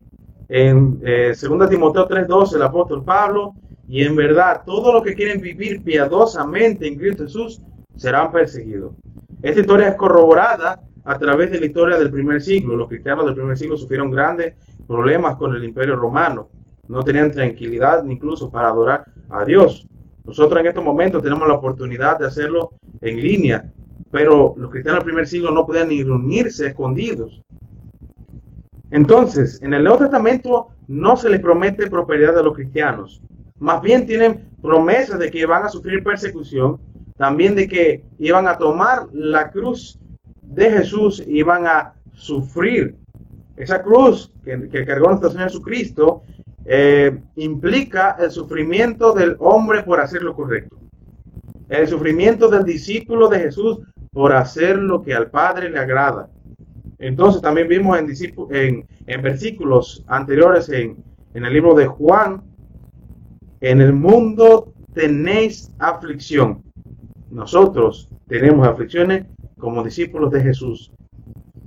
en 0.49 0.99
2 0.99 1.03
eh, 1.03 1.67
Timoteo 1.69 2.07
3:12 2.07 2.55
el 2.55 2.61
apóstol 2.61 3.03
Pablo 3.03 3.53
y 3.87 4.03
en 4.03 4.15
verdad 4.15 4.63
todos 4.65 4.93
los 4.93 5.03
que 5.03 5.15
quieren 5.15 5.41
vivir 5.41 5.83
piadosamente 5.83 6.87
en 6.87 6.97
Cristo 6.97 7.23
Jesús 7.23 7.61
serán 7.95 8.31
perseguidos. 8.31 8.93
Esta 9.41 9.61
historia 9.61 9.89
es 9.89 9.95
corroborada 9.95 10.81
a 11.05 11.17
través 11.17 11.51
de 11.51 11.59
la 11.59 11.65
historia 11.67 11.97
del 11.97 12.11
primer 12.11 12.41
siglo. 12.41 12.75
Los 12.75 12.89
cristianos 12.89 13.25
del 13.25 13.35
primer 13.35 13.57
siglo 13.57 13.77
sufrieron 13.77 14.11
grandes 14.11 14.55
problemas 14.87 15.37
con 15.37 15.55
el 15.55 15.63
imperio 15.63 15.95
romano. 15.95 16.49
No 16.87 17.03
tenían 17.03 17.31
tranquilidad 17.31 18.05
incluso 18.05 18.49
para 18.49 18.69
adorar 18.69 19.05
a 19.29 19.45
Dios. 19.45 19.87
Nosotros 20.25 20.59
en 20.59 20.67
estos 20.67 20.83
momentos 20.83 21.23
tenemos 21.23 21.47
la 21.47 21.53
oportunidad 21.53 22.19
de 22.19 22.27
hacerlo 22.27 22.71
en 22.99 23.21
línea, 23.21 23.71
pero 24.11 24.53
los 24.57 24.71
cristianos 24.71 24.99
del 24.99 25.05
primer 25.05 25.27
siglo 25.27 25.51
no 25.51 25.65
podían 25.65 25.89
ni 25.89 26.03
reunirse 26.03 26.67
escondidos. 26.67 27.41
Entonces, 28.89 29.61
en 29.61 29.73
el 29.73 29.83
Nuevo 29.83 29.99
Testamento 29.99 30.67
no 30.87 31.17
se 31.17 31.29
les 31.29 31.41
promete 31.41 31.89
prosperidad 31.89 32.37
a 32.37 32.43
los 32.43 32.55
cristianos. 32.55 33.21
Más 33.59 33.81
bien 33.81 34.05
tienen 34.05 34.49
promesas 34.61 35.19
de 35.19 35.29
que 35.29 35.45
van 35.45 35.63
a 35.63 35.69
sufrir 35.69 36.03
persecución, 36.03 36.79
también 37.17 37.55
de 37.55 37.67
que 37.67 38.03
iban 38.19 38.47
a 38.47 38.57
tomar 38.57 39.07
la 39.11 39.51
cruz 39.51 39.99
de 40.41 40.69
Jesús 40.71 41.23
y 41.25 41.39
iban 41.39 41.67
a 41.67 41.93
sufrir. 42.13 42.95
Esa 43.57 43.81
cruz 43.81 44.31
que, 44.43 44.85
cargó 44.85 45.07
nuestro 45.07 45.31
Señor 45.31 45.47
Jesucristo 45.47 46.21
eh, 46.65 47.19
implica 47.35 48.15
el 48.19 48.31
sufrimiento 48.31 49.13
del 49.13 49.35
hombre 49.39 49.83
por 49.83 49.99
hacer 49.99 50.21
lo 50.21 50.35
correcto. 50.35 50.77
El 51.67 51.87
sufrimiento 51.87 52.47
del 52.47 52.63
discípulo 52.63 53.27
de 53.27 53.39
Jesús 53.39 53.79
por 54.11 54.33
hacer 54.33 54.77
lo 54.77 55.01
que 55.01 55.13
al 55.13 55.29
Padre 55.29 55.69
le 55.69 55.79
agrada. 55.79 56.29
Entonces 56.99 57.41
también 57.41 57.67
vimos 57.67 57.97
en, 57.97 58.85
en, 59.05 59.21
versículos 59.21 60.03
anteriores 60.07 60.69
en, 60.69 61.03
en 61.33 61.45
el 61.45 61.53
libro 61.53 61.75
de 61.75 61.85
Juan, 61.85 62.41
en 63.61 63.81
el 63.81 63.93
mundo 63.93 64.73
tenéis 64.93 65.71
aflicción. 65.77 66.63
Nosotros 67.29 68.09
tenemos 68.27 68.67
aflicciones 68.67 69.25
como 69.59 69.83
discípulos 69.83 70.31
de 70.31 70.41
Jesús 70.41 70.91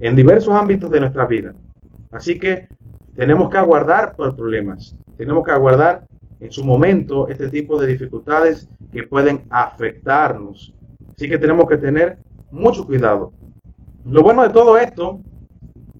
en 0.00 0.16
diversos 0.16 0.55
ámbitos 0.55 0.90
de 0.90 1.00
nuestra 1.00 1.26
vida. 1.26 1.55
Así 2.11 2.38
que 2.38 2.68
tenemos 3.14 3.50
que 3.50 3.59
aguardar 3.59 4.16
por 4.16 4.35
problemas. 4.35 4.96
Tenemos 5.16 5.44
que 5.44 5.53
aguardar 5.53 6.07
en 6.40 6.50
su 6.50 6.64
momento 6.64 7.29
este 7.29 7.48
tipo 7.48 7.81
de 7.81 7.87
dificultades 7.87 8.68
que 8.92 9.03
pueden 9.05 9.42
afectarnos. 9.50 10.74
Así 11.14 11.29
que 11.29 11.38
tenemos 11.38 11.68
que 11.68 11.76
tener 11.76 12.18
mucho 12.51 12.87
cuidado. 12.87 13.33
Lo 14.05 14.23
bueno 14.23 14.43
de 14.43 14.51
todo 14.51 14.79
esto 14.79 15.21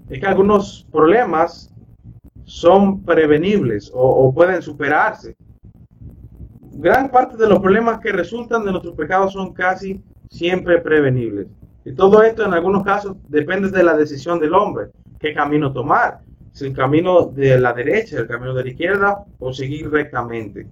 es 0.09 0.21
que 0.21 0.27
algunos 0.27 0.87
problemas 0.91 1.73
son 2.45 3.03
prevenibles 3.05 3.91
o, 3.95 4.33
pueden 4.35 4.61
superarse 4.61 5.37
gran 6.81 7.11
parte 7.11 7.37
de 7.37 7.47
los 7.47 7.59
problemas 7.59 8.01
que 8.01 8.11
resultan 8.11 8.65
de 8.65 8.71
nuestros 8.71 8.95
pecados 8.95 9.35
son 9.35 9.53
casi 9.53 10.03
siempre 10.31 10.79
prevenibles. 10.79 11.47
Y 11.85 11.93
todo 11.93 12.23
esto 12.23 12.45
en 12.45 12.55
algunos 12.55 12.85
casos 12.85 13.17
depende 13.29 13.71
de 13.71 13.83
la 13.83 13.97
decisión 13.97 14.39
del 14.41 14.55
hombre, 14.55 14.87
qué 15.19 15.35
camino 15.35 15.73
tomar, 15.73 16.21
si 16.53 16.67
el 16.67 16.75
camino 16.75 17.27
de 17.27 17.61
la 17.61 17.75
derecha, 17.75 18.19
el 18.19 18.27
camino 18.27 18.55
de 18.55 18.65
la 18.65 18.71
izquierda 18.71 19.25
o 19.39 19.53
seguir 19.53 19.91
rectamente. 19.91 20.67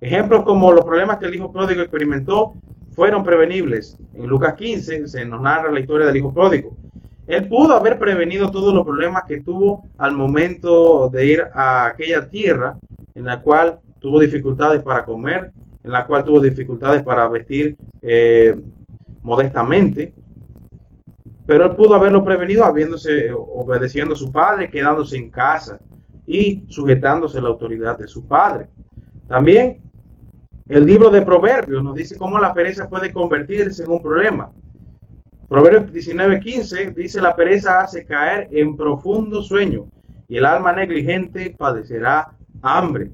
Ejemplos 0.00 0.44
como 0.44 0.72
los 0.72 0.84
problemas 0.84 1.18
que 1.18 1.26
el 1.26 1.34
hijo 1.34 1.50
pródigo 1.50 1.80
experimentó 1.80 2.54
fueron 2.98 3.22
prevenibles. 3.22 3.96
En 4.12 4.26
Lucas 4.26 4.54
15 4.54 5.06
se 5.06 5.24
nos 5.24 5.40
narra 5.40 5.70
la 5.70 5.78
historia 5.78 6.08
del 6.08 6.16
hijo 6.16 6.34
pródigo. 6.34 6.76
Él 7.28 7.46
pudo 7.46 7.74
haber 7.74 7.96
prevenido 7.96 8.50
todos 8.50 8.74
los 8.74 8.84
problemas 8.84 9.22
que 9.28 9.40
tuvo 9.40 9.84
al 9.98 10.16
momento 10.16 11.08
de 11.08 11.26
ir 11.26 11.44
a 11.54 11.86
aquella 11.86 12.28
tierra 12.28 12.76
en 13.14 13.24
la 13.24 13.40
cual 13.40 13.78
tuvo 14.00 14.18
dificultades 14.18 14.82
para 14.82 15.04
comer, 15.04 15.52
en 15.84 15.92
la 15.92 16.08
cual 16.08 16.24
tuvo 16.24 16.40
dificultades 16.40 17.04
para 17.04 17.28
vestir 17.28 17.76
eh, 18.02 18.56
modestamente, 19.22 20.12
pero 21.46 21.66
él 21.66 21.76
pudo 21.76 21.94
haberlo 21.94 22.24
prevenido 22.24 22.64
habiéndose, 22.64 23.30
obedeciendo 23.32 24.14
a 24.14 24.16
su 24.16 24.32
padre, 24.32 24.70
quedándose 24.70 25.16
en 25.16 25.30
casa 25.30 25.78
y 26.26 26.64
sujetándose 26.66 27.38
a 27.38 27.42
la 27.42 27.48
autoridad 27.50 27.96
de 27.96 28.08
su 28.08 28.26
padre. 28.26 28.66
También 29.28 29.87
el 30.68 30.84
libro 30.84 31.10
de 31.10 31.22
Proverbios 31.22 31.82
nos 31.82 31.94
dice 31.94 32.18
cómo 32.18 32.38
la 32.38 32.52
pereza 32.52 32.88
puede 32.88 33.12
convertirse 33.12 33.84
en 33.84 33.90
un 33.90 34.02
problema. 34.02 34.50
Proverbios 35.48 35.90
19:15 35.90 36.94
dice 36.94 37.22
la 37.22 37.34
pereza 37.34 37.80
hace 37.80 38.04
caer 38.04 38.48
en 38.50 38.76
profundo 38.76 39.42
sueño 39.42 39.86
y 40.28 40.36
el 40.36 40.44
alma 40.44 40.74
negligente 40.74 41.54
padecerá 41.56 42.32
hambre. 42.60 43.10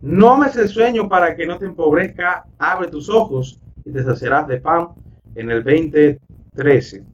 No 0.00 0.38
me 0.38 0.46
el 0.46 0.68
sueño 0.68 1.08
para 1.08 1.36
que 1.36 1.46
no 1.46 1.58
te 1.58 1.66
empobrezca, 1.66 2.46
abre 2.58 2.88
tus 2.88 3.10
ojos 3.10 3.60
y 3.84 3.92
te 3.92 4.02
saciarás 4.02 4.48
de 4.48 4.58
pan 4.58 4.88
en 5.34 5.50
el 5.50 5.62
2013. 5.62 7.04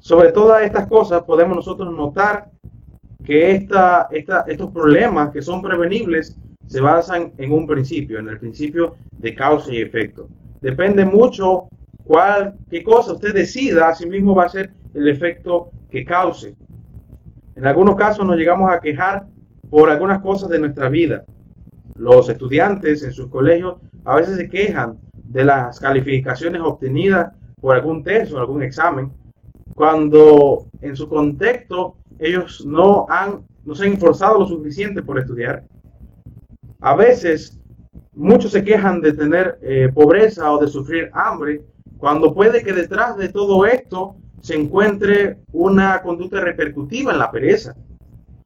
Sobre 0.00 0.32
todas 0.32 0.62
estas 0.62 0.88
cosas 0.88 1.22
podemos 1.22 1.56
nosotros 1.56 1.94
notar 1.94 2.50
que 3.22 3.54
estos 3.54 4.72
problemas 4.72 5.30
que 5.30 5.42
son 5.42 5.62
prevenibles 5.62 6.36
se 6.68 6.80
basan 6.80 7.32
en 7.38 7.52
un 7.52 7.66
principio, 7.66 8.20
en 8.20 8.28
el 8.28 8.38
principio 8.38 8.94
de 9.18 9.34
causa 9.34 9.72
y 9.72 9.82
efecto. 9.82 10.28
Depende 10.60 11.04
mucho 11.04 11.64
cuál, 12.04 12.54
qué 12.70 12.84
cosa 12.84 13.14
usted 13.14 13.34
decida, 13.34 13.88
así 13.88 14.06
mismo 14.06 14.34
va 14.34 14.44
a 14.44 14.48
ser 14.48 14.70
el 14.94 15.08
efecto 15.08 15.70
que 15.90 16.04
cause. 16.04 16.54
En 17.56 17.66
algunos 17.66 17.96
casos 17.96 18.24
nos 18.24 18.36
llegamos 18.36 18.70
a 18.70 18.80
quejar 18.80 19.26
por 19.68 19.90
algunas 19.90 20.20
cosas 20.22 20.48
de 20.48 20.60
nuestra 20.60 20.88
vida, 20.88 21.24
los 21.98 22.28
estudiantes 22.28 23.02
en 23.02 23.12
sus 23.12 23.28
colegios 23.28 23.76
a 24.04 24.16
veces 24.16 24.36
se 24.36 24.48
quejan 24.48 24.98
de 25.12 25.44
las 25.44 25.80
calificaciones 25.80 26.62
obtenidas 26.62 27.32
por 27.60 27.74
algún 27.74 28.04
test 28.04 28.32
o 28.32 28.38
algún 28.38 28.62
examen, 28.62 29.12
cuando 29.74 30.66
en 30.80 30.96
su 30.96 31.08
contexto 31.08 31.96
ellos 32.18 32.64
no, 32.64 33.06
han, 33.08 33.40
no 33.64 33.74
se 33.74 33.86
han 33.86 33.92
esforzado 33.94 34.38
lo 34.38 34.46
suficiente 34.46 35.02
por 35.02 35.18
estudiar. 35.18 35.64
A 36.80 36.94
veces 36.94 37.58
muchos 38.12 38.52
se 38.52 38.64
quejan 38.64 39.00
de 39.00 39.12
tener 39.12 39.58
eh, 39.62 39.90
pobreza 39.92 40.50
o 40.52 40.58
de 40.58 40.68
sufrir 40.68 41.10
hambre, 41.12 41.62
cuando 41.98 42.32
puede 42.32 42.62
que 42.62 42.72
detrás 42.72 43.16
de 43.16 43.28
todo 43.28 43.66
esto 43.66 44.16
se 44.40 44.54
encuentre 44.54 45.38
una 45.52 46.00
conducta 46.02 46.40
repercutiva 46.40 47.12
en 47.12 47.18
la 47.18 47.30
pereza. 47.30 47.74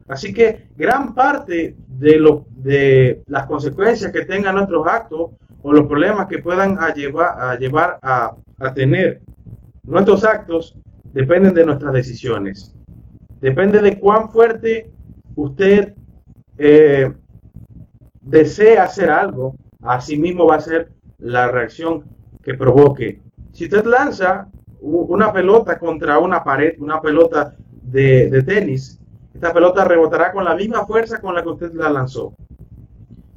Así 0.08 0.32
que 0.32 0.68
gran 0.76 1.14
parte 1.14 1.76
de, 1.86 2.18
lo, 2.18 2.46
de 2.50 3.22
las 3.26 3.46
consecuencias 3.46 4.10
que 4.12 4.24
tengan 4.24 4.56
nuestros 4.56 4.86
actos 4.86 5.30
o 5.62 5.72
los 5.72 5.86
problemas 5.86 6.26
que 6.26 6.38
puedan 6.38 6.78
a 6.78 6.92
llevar, 6.92 7.40
a, 7.40 7.58
llevar 7.58 7.98
a, 8.02 8.34
tener 8.74 9.20
nuestros 9.84 10.24
actos 10.24 10.76
dependen 11.12 11.54
de 11.54 11.66
nuestras 11.66 11.92
decisiones. 11.92 12.74
Depende 13.40 13.80
de 13.80 13.98
cuán 13.98 14.30
fuerte 14.30 14.90
usted 15.34 15.94
eh, 16.58 17.12
desea 18.22 18.85
hacer 18.85 19.11
algo, 19.11 19.56
así 19.82 20.16
mismo 20.16 20.46
va 20.46 20.56
a 20.56 20.61
ser 20.61 20.92
la 21.18 21.48
reacción 21.48 22.04
que 22.42 22.54
provoque. 22.54 23.20
Si 23.52 23.64
usted 23.64 23.85
lanza 23.85 24.48
una 24.80 25.32
pelota 25.32 25.78
contra 25.78 26.18
una 26.18 26.42
pared, 26.42 26.74
una 26.78 27.00
pelota 27.00 27.54
de, 27.82 28.42
tenis, 28.42 28.98
esta 29.35 29.52
pelota 29.52 29.85
rebotará 29.85 30.32
con 30.32 30.44
la 30.44 30.54
misma 30.54 30.87
fuerza 30.87 31.20
con 31.20 31.35
la 31.35 31.42
que 31.42 31.48
usted 31.48 31.72
la 31.74 31.90
lanzó. 31.90 32.35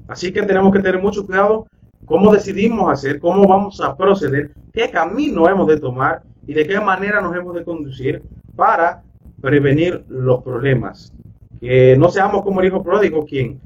Así 0.08 0.32
que 0.32 0.44
tenemos 0.44 0.72
que 0.72 0.80
tener 0.80 1.02
mucho 1.02 1.26
cuidado 1.26 1.68
cómo 2.06 2.32
decidimos 2.32 2.92
hacer, 2.92 3.20
cómo 3.20 3.48
vamos 3.48 3.82
a 3.82 3.96
proceder, 3.96 4.52
qué 4.72 4.90
camino 4.90 5.48
hemos 5.50 5.68
de 5.68 5.80
tomar 5.80 6.22
y 6.46 6.54
de 6.54 6.68
qué 6.68 6.80
manera 6.80 7.22
nos 7.22 7.36
hemos 7.36 7.56
de 7.56 7.64
conducir 7.64 8.22
para 8.56 9.04
prevenir 9.42 10.06
los 10.08 10.44
problemas. 10.44 11.12
Que 11.60 11.96
no 11.98 12.10
seamos 12.10 12.44
como 12.44 12.62
el 12.62 12.68
hijo 12.68 12.84
pródigo, 12.84 13.26
quien, 13.26 13.60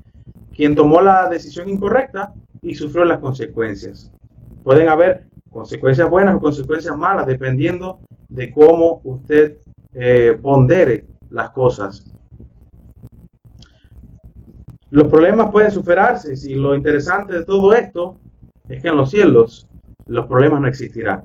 quien 0.59 0.75
tomó 0.75 0.99
la 0.99 1.29
decisión 1.29 1.69
incorrecta 1.69 2.33
y 2.61 2.75
sufrió 2.75 3.05
las 3.05 3.19
consecuencias. 3.19 4.11
Pueden 4.61 4.89
haber 4.89 5.29
consecuencias 5.49 6.09
buenas 6.09 6.35
o 6.35 6.41
consecuencias 6.41 6.97
malas, 6.97 7.25
dependiendo 7.27 8.01
de 8.27 8.51
cómo 8.51 8.99
usted 9.05 9.59
eh, 9.93 10.37
pondere 10.41 11.05
las 11.29 11.51
cosas. 11.51 12.13
Los 14.89 15.07
problemas 15.07 15.49
pueden 15.49 15.71
superarse 15.71 16.33
y 16.49 16.55
lo 16.55 16.75
interesante 16.75 17.35
de 17.35 17.45
todo 17.45 17.71
esto 17.73 18.17
es 18.67 18.81
que 18.81 18.89
en 18.89 18.97
los 18.97 19.11
cielos 19.11 19.65
los 20.07 20.25
problemas 20.25 20.59
no 20.59 20.67
existirán. 20.67 21.23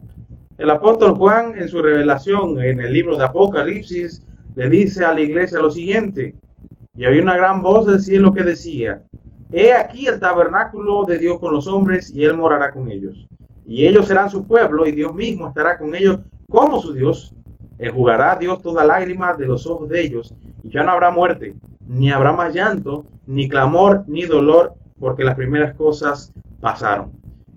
El 0.58 0.70
apóstol 0.70 1.16
Juan 1.16 1.58
en 1.58 1.68
su 1.68 1.82
revelación 1.82 2.62
en 2.62 2.78
el 2.78 2.92
libro 2.92 3.16
de 3.16 3.24
Apocalipsis 3.24 4.24
le 4.54 4.70
dice 4.70 5.04
a 5.04 5.12
la 5.12 5.22
iglesia 5.22 5.58
lo 5.58 5.72
siguiente, 5.72 6.36
y 6.96 7.04
había 7.04 7.22
una 7.22 7.36
gran 7.36 7.60
voz 7.60 7.86
del 7.86 7.98
cielo 8.00 8.32
que 8.32 8.44
decía, 8.44 9.02
He 9.56 9.72
aquí 9.72 10.08
el 10.08 10.18
tabernáculo 10.18 11.04
de 11.04 11.16
Dios 11.16 11.38
con 11.38 11.52
los 11.54 11.68
hombres 11.68 12.12
y 12.12 12.24
él 12.24 12.36
morará 12.36 12.72
con 12.72 12.90
ellos. 12.90 13.28
Y 13.64 13.86
ellos 13.86 14.08
serán 14.08 14.28
su 14.28 14.44
pueblo 14.48 14.84
y 14.84 14.90
Dios 14.90 15.14
mismo 15.14 15.46
estará 15.46 15.78
con 15.78 15.94
ellos 15.94 16.18
como 16.50 16.80
su 16.80 16.92
Dios. 16.92 17.32
Enjugará 17.78 18.34
Dios 18.34 18.60
toda 18.62 18.84
lágrima 18.84 19.32
de 19.34 19.46
los 19.46 19.64
ojos 19.68 19.88
de 19.88 20.00
ellos 20.00 20.34
y 20.64 20.70
ya 20.70 20.82
no 20.82 20.90
habrá 20.90 21.12
muerte, 21.12 21.54
ni 21.86 22.10
habrá 22.10 22.32
más 22.32 22.52
llanto, 22.52 23.06
ni 23.28 23.48
clamor, 23.48 24.02
ni 24.08 24.22
dolor, 24.22 24.74
porque 24.98 25.22
las 25.22 25.36
primeras 25.36 25.72
cosas 25.76 26.32
pasaron. 26.60 27.12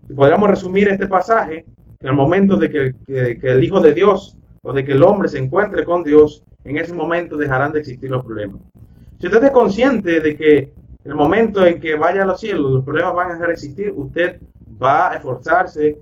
Y 0.08 0.14
podríamos 0.14 0.52
resumir 0.52 0.90
este 0.90 1.08
pasaje 1.08 1.66
en 2.00 2.08
el 2.10 2.14
momento 2.14 2.58
de 2.58 2.70
que, 2.70 2.94
que 3.08 3.50
el 3.50 3.64
Hijo 3.64 3.80
de 3.80 3.96
Dios 3.96 4.38
o 4.62 4.72
de 4.72 4.86
que 4.86 4.92
el 4.92 5.02
hombre 5.02 5.30
se 5.30 5.40
encuentre 5.40 5.84
con 5.84 6.04
Dios, 6.04 6.44
en 6.64 6.78
ese 6.78 6.94
momento 6.94 7.38
dejarán 7.38 7.72
de 7.72 7.80
existir 7.80 8.12
los 8.12 8.24
problemas. 8.24 8.62
Si 9.20 9.26
usted 9.26 9.46
es 9.46 9.52
consciente 9.52 10.20
de 10.20 10.38
que 10.38 10.77
el 11.08 11.16
momento 11.16 11.66
en 11.66 11.80
que 11.80 11.96
vaya 11.96 12.24
a 12.24 12.26
los 12.26 12.42
cielos 12.42 12.70
los 12.70 12.84
problemas 12.84 13.14
van 13.16 13.30
a 13.30 13.34
dejar 13.36 13.48
de 13.48 13.54
existir, 13.54 13.94
usted 13.96 14.42
va 14.82 15.12
a 15.12 15.16
esforzarse 15.16 16.00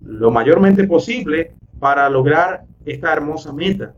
lo 0.00 0.30
mayormente 0.30 0.84
posible 0.84 1.52
para 1.78 2.08
lograr 2.08 2.62
esta 2.86 3.12
hermosa 3.12 3.52
meta. 3.52 3.92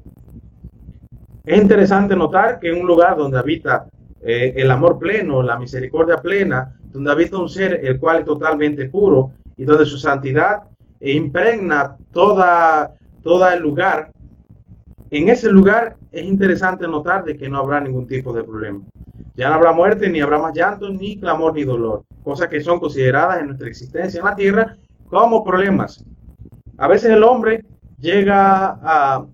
Es 1.45 1.63
interesante 1.63 2.17
notar 2.17 2.59
que 2.59 2.71
en 2.71 2.81
un 2.81 2.89
lugar 2.89 3.17
donde 3.17 3.39
habita 3.39 3.87
eh, 4.21 4.53
el 4.57 4.69
amor 4.73 4.99
pleno, 4.99 5.45
la 5.45 5.57
misericordia 5.57 6.17
plena, 6.17 6.75
donde 6.91 7.13
habita 7.13 7.39
un 7.39 7.49
ser 7.49 7.79
el 7.85 8.01
cual 8.01 8.19
es 8.19 8.25
totalmente 8.25 8.89
puro 8.89 9.31
y 9.57 9.65
donde 9.65 9.87
su 9.87 9.97
santidad 9.97 10.65
impregna 11.01 11.97
toda, 12.11 12.95
todo 13.23 13.49
el 13.49 13.63
lugar, 13.63 14.11
en 15.11 15.29
ese 15.29 15.53
lugar 15.53 15.97
es 16.11 16.25
interesante 16.25 16.89
notar 16.89 17.25
de 17.25 17.37
que 17.37 17.49
no 17.49 17.59
habrá 17.59 17.81
ningún 17.81 18.09
tipo 18.09 18.33
de 18.33 18.43
problema. 18.43 18.81
Ya 19.39 19.49
no 19.49 19.55
habrá 19.55 19.71
muerte, 19.71 20.09
ni 20.09 20.21
habrá 20.21 20.41
más 20.41 20.53
llanto, 20.53 20.91
ni 20.91 21.17
clamor, 21.17 21.55
ni 21.55 21.63
dolor, 21.63 22.03
cosas 22.25 22.49
que 22.49 22.61
son 22.61 22.81
consideradas 22.81 23.39
en 23.39 23.47
nuestra 23.47 23.69
existencia 23.69 24.19
en 24.19 24.27
la 24.27 24.35
tierra 24.35 24.77
como 25.07 25.45
problemas. 25.45 26.05
A 26.77 26.89
veces 26.89 27.13
el 27.13 27.23
hombre 27.23 27.65
llega 28.01 28.81
a, 28.83 29.29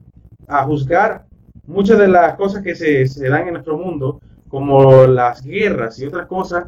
juzgar 0.66 1.24
muchas 1.66 1.98
de 1.98 2.08
las 2.08 2.36
cosas 2.36 2.62
que 2.62 2.74
se, 2.74 3.06
se, 3.06 3.30
dan 3.30 3.46
en 3.46 3.54
nuestro 3.54 3.78
mundo, 3.78 4.20
como 4.46 5.06
las 5.06 5.42
guerras 5.42 5.98
y 5.98 6.04
otras 6.04 6.26
cosas, 6.26 6.66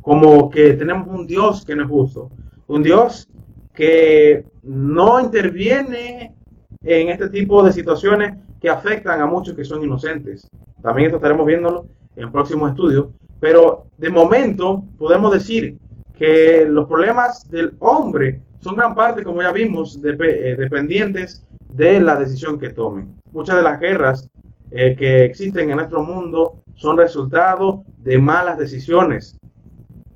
como 0.00 0.50
que 0.50 0.72
tenemos 0.72 1.06
un 1.06 1.28
Dios 1.28 1.64
que 1.64 1.76
no 1.76 1.84
es 1.84 1.88
justo, 1.88 2.28
un 2.66 2.82
Dios 2.82 3.28
que 3.72 4.44
no 4.64 5.20
interviene 5.20 6.34
en 6.82 7.08
este 7.08 7.28
tipo 7.28 7.62
de 7.62 7.72
situaciones 7.72 8.34
que 8.60 8.68
afectan 8.68 9.20
a 9.20 9.26
muchos 9.26 9.54
que 9.54 9.64
son 9.64 9.84
inocentes. 9.84 10.50
También 10.82 11.06
esto 11.06 11.18
estaremos 11.18 11.46
viéndolo 11.46 11.86
en 12.16 12.30
próximos 12.30 12.70
estudios, 12.70 13.06
pero 13.40 13.86
de 13.98 14.10
momento 14.10 14.84
podemos 14.98 15.32
decir 15.32 15.78
que 16.16 16.66
los 16.68 16.86
problemas 16.86 17.48
del 17.50 17.74
hombre 17.80 18.40
son 18.60 18.76
gran 18.76 18.94
parte, 18.94 19.24
como 19.24 19.42
ya 19.42 19.50
vimos, 19.50 19.98
eh, 20.04 20.56
dependientes 20.56 21.44
de 21.74 22.00
la 22.00 22.16
decisión 22.16 22.58
que 22.58 22.70
tomen. 22.70 23.16
Muchas 23.32 23.56
de 23.56 23.62
las 23.62 23.80
guerras 23.80 24.30
eh, 24.70 24.94
que 24.96 25.24
existen 25.24 25.70
en 25.70 25.76
nuestro 25.76 26.02
mundo 26.02 26.62
son 26.74 26.96
resultado 26.96 27.82
de 27.98 28.18
malas 28.18 28.58
decisiones, 28.58 29.36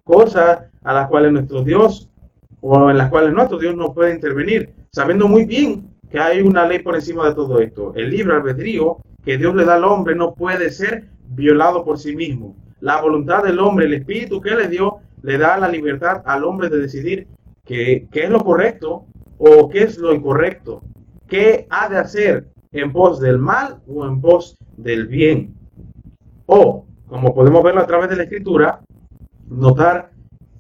cosas 0.05 0.61
a 0.83 0.95
las 0.95 1.09
cuales 1.09 1.33
nuestro 1.33 1.63
Dios 1.63 2.09
o 2.61 2.91
en 2.91 2.99
las 2.99 3.11
cuales 3.11 3.33
nuestro 3.33 3.59
Dios 3.59 3.75
no 3.75 3.93
puede 3.93 4.15
intervenir, 4.15 4.73
sabiendo 4.93 5.29
muy 5.29 5.45
bien 5.45 5.91
que 6.09 6.19
hay 6.19 6.41
una 6.41 6.67
ley 6.67 6.79
por 6.79 6.95
encima 6.95 7.29
de 7.29 7.35
todo 7.35 7.61
esto. 7.61 7.93
El 7.97 8.11
libre 8.11 8.37
albedrío 8.37 8.99
que 9.25 9.37
Dios 9.37 9.55
le 9.57 9.65
da 9.65 9.75
al 9.75 9.85
hombre 9.85 10.15
no 10.15 10.35
puede 10.35 10.71
ser 10.71 11.09
violado 11.37 11.85
por 11.85 11.99
sí 11.99 12.16
mismo. 12.16 12.57
La 12.81 13.01
voluntad 13.01 13.44
del 13.44 13.59
hombre, 13.59 13.87
el 13.87 13.94
espíritu 13.94 14.40
que 14.40 14.55
le 14.55 14.68
dio, 14.68 14.99
le 15.22 15.38
da 15.38 15.59
la 15.59 15.68
libertad 15.68 16.22
al 16.25 16.44
hombre 16.44 16.68
de 16.68 16.79
decidir 16.79 17.29
qué, 17.64 18.09
es 18.11 18.31
lo 18.31 18.42
correcto 18.42 19.07
o 19.38 19.68
qué 19.68 19.83
es 19.83 19.99
lo 19.99 20.14
incorrecto, 20.14 20.83
qué 21.29 21.66
ha 21.70 21.88
de 21.88 21.99
hacer 21.99 22.49
en 22.72 22.92
pos 22.92 23.20
del 23.20 23.38
mal 23.38 23.81
o 23.87 24.07
en 24.07 24.20
pos 24.20 24.57
del 24.77 25.07
bien. 25.07 25.55
O, 26.46 26.87
como 27.07 27.35
podemos 27.35 27.62
verlo 27.62 27.81
a 27.81 27.87
través 27.87 28.11
de 28.11 28.16
la 28.16 28.22
escritura, 28.25 28.81
notar 29.49 30.11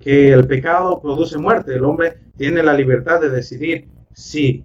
que 0.00 0.32
el 0.32 0.46
pecado 0.46 1.00
produce 1.00 1.38
muerte. 1.38 1.74
El 1.74 1.84
hombre 1.84 2.18
tiene 2.36 2.62
la 2.62 2.74
libertad 2.74 3.20
de 3.20 3.30
decidir 3.30 3.88
si 4.12 4.64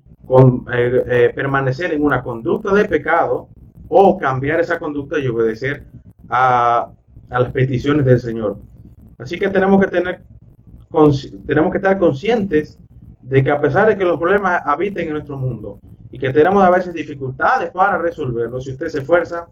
eh, 0.73 1.03
eh, 1.07 1.31
permanecer 1.35 1.93
en 1.93 2.03
una 2.03 2.23
conducta 2.23 2.73
de 2.73 2.85
pecado 2.85 3.49
o 3.89 4.17
cambiar 4.17 4.61
esa 4.61 4.79
conducta 4.79 5.19
y 5.19 5.27
obedecer 5.27 5.85
a, 6.31 6.89
las 7.29 7.51
peticiones 7.51 8.05
del 8.05 8.19
Señor. 8.19 8.57
Así 9.17 9.37
que 9.37 9.49
tenemos 9.49 9.79
que 9.79 9.87
tener 9.87 10.23
tenemos 11.45 11.71
que 11.71 11.77
estar 11.77 11.97
conscientes 11.97 12.77
de 13.21 13.41
que 13.41 13.49
a 13.49 13.61
pesar 13.61 13.87
de 13.87 13.97
que 13.97 14.03
los 14.03 14.19
problemas 14.19 14.61
habiten 14.65 15.07
en 15.07 15.13
nuestro 15.13 15.37
mundo 15.37 15.79
y 16.11 16.19
que 16.19 16.33
tenemos 16.33 16.61
a 16.61 16.69
veces 16.69 16.93
dificultades 16.93 17.69
para 17.71 17.97
resolverlos, 17.97 18.65
si 18.65 18.71
usted 18.71 18.87
se 18.89 18.99
esfuerza, 18.99 19.47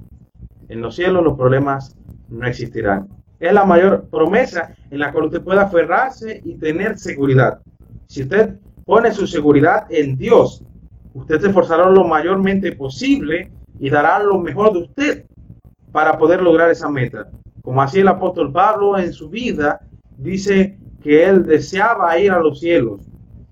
en 0.68 0.82
los 0.82 0.96
cielos 0.96 1.24
los 1.24 1.38
problemas 1.38 1.96
no 2.28 2.46
existirán. 2.46 3.08
Es 3.40 3.54
la 3.54 3.64
mayor 3.64 4.10
promesa 4.10 4.76
en 4.92 5.00
la 5.00 5.14
cual 5.14 5.26
usted 5.26 5.42
puede 5.42 5.62
aferrarse 5.62 6.42
y 6.44 6.56
tener 6.56 6.98
seguridad. 6.98 7.62
Si 8.08 8.24
usted 8.24 8.60
pone 8.84 9.14
su 9.14 9.26
seguridad 9.26 9.86
en 9.90 10.18
Dios, 10.18 10.62
usted 11.14 11.40
se 11.40 11.48
esforzará 11.48 11.90
lo 11.90 12.06
mayormente 12.06 12.74
posible 12.74 13.50
y 13.80 13.90
dará 13.90 14.22
lo 14.22 14.40
mejor 14.40 14.74
de 14.74 14.80
usted 14.80 15.26
para 15.92 16.18
poder 16.18 16.42
lograr 16.42 16.70
esa 16.70 16.90
meta. 16.90 17.30
Como 17.62 17.82
así 17.82 18.00
el 18.00 18.08
apóstol 18.08 18.52
Pablo 18.52 18.98
en 18.98 19.14
su 19.14 19.30
vida 19.30 19.80
dice 20.18 20.78
que 21.02 21.26
él 21.26 21.46
deseaba 21.46 22.18
ir 22.18 22.32
a 22.32 22.40
los 22.40 22.60
cielos, 22.60 23.02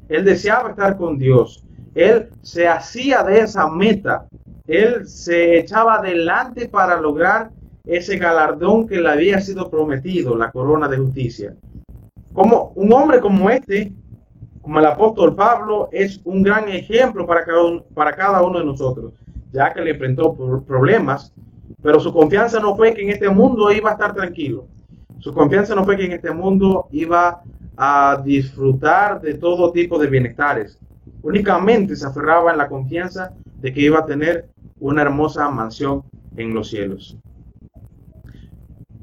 él 0.09 0.25
deseaba 0.25 0.69
estar 0.69 0.97
con 0.97 1.17
Dios, 1.17 1.63
él 1.95 2.29
se 2.41 2.67
hacía 2.67 3.23
de 3.23 3.39
esa 3.39 3.67
meta, 3.69 4.25
él 4.67 5.07
se 5.07 5.57
echaba 5.57 5.95
adelante 5.95 6.67
para 6.67 6.99
lograr 6.99 7.51
ese 7.85 8.17
galardón 8.17 8.87
que 8.87 8.99
le 8.99 9.09
había 9.09 9.39
sido 9.39 9.69
prometido, 9.69 10.35
la 10.37 10.51
corona 10.51 10.87
de 10.87 10.97
justicia. 10.97 11.55
Como 12.33 12.73
un 12.75 12.91
hombre 12.91 13.19
como 13.19 13.49
este, 13.49 13.93
como 14.61 14.79
el 14.79 14.85
apóstol 14.85 15.35
Pablo, 15.35 15.87
es 15.91 16.19
un 16.25 16.43
gran 16.43 16.67
ejemplo 16.67 17.25
para 17.25 17.45
cada 17.45 17.63
uno, 17.63 17.83
para 17.93 18.13
cada 18.13 18.43
uno 18.43 18.59
de 18.59 18.65
nosotros, 18.65 19.13
ya 19.53 19.73
que 19.73 19.81
le 19.81 19.91
enfrentó 19.91 20.35
problemas, 20.67 21.33
pero 21.87 22.01
su 22.01 22.11
confianza 22.11 22.59
no 22.59 22.75
fue 22.75 22.93
que 22.93 23.01
en 23.01 23.11
este 23.11 23.29
mundo 23.29 23.71
iba 23.71 23.91
a 23.91 23.93
estar 23.93 24.13
tranquilo. 24.13 24.67
Su 25.19 25.33
confianza 25.33 25.73
no 25.73 25.85
fue 25.85 25.95
que 25.95 26.03
en 26.03 26.11
este 26.11 26.31
mundo 26.31 26.89
iba 26.91 27.41
a 27.77 28.21
disfrutar 28.25 29.21
de 29.21 29.35
todo 29.35 29.71
tipo 29.71 29.97
de 29.97 30.07
bienestares. 30.07 30.77
Únicamente 31.21 31.95
se 31.95 32.05
aferraba 32.05 32.51
en 32.51 32.57
la 32.57 32.67
confianza 32.67 33.31
de 33.61 33.71
que 33.71 33.79
iba 33.79 33.99
a 33.99 34.05
tener 34.05 34.49
una 34.81 35.03
hermosa 35.03 35.49
mansión 35.49 36.03
en 36.35 36.53
los 36.53 36.67
cielos. 36.67 37.17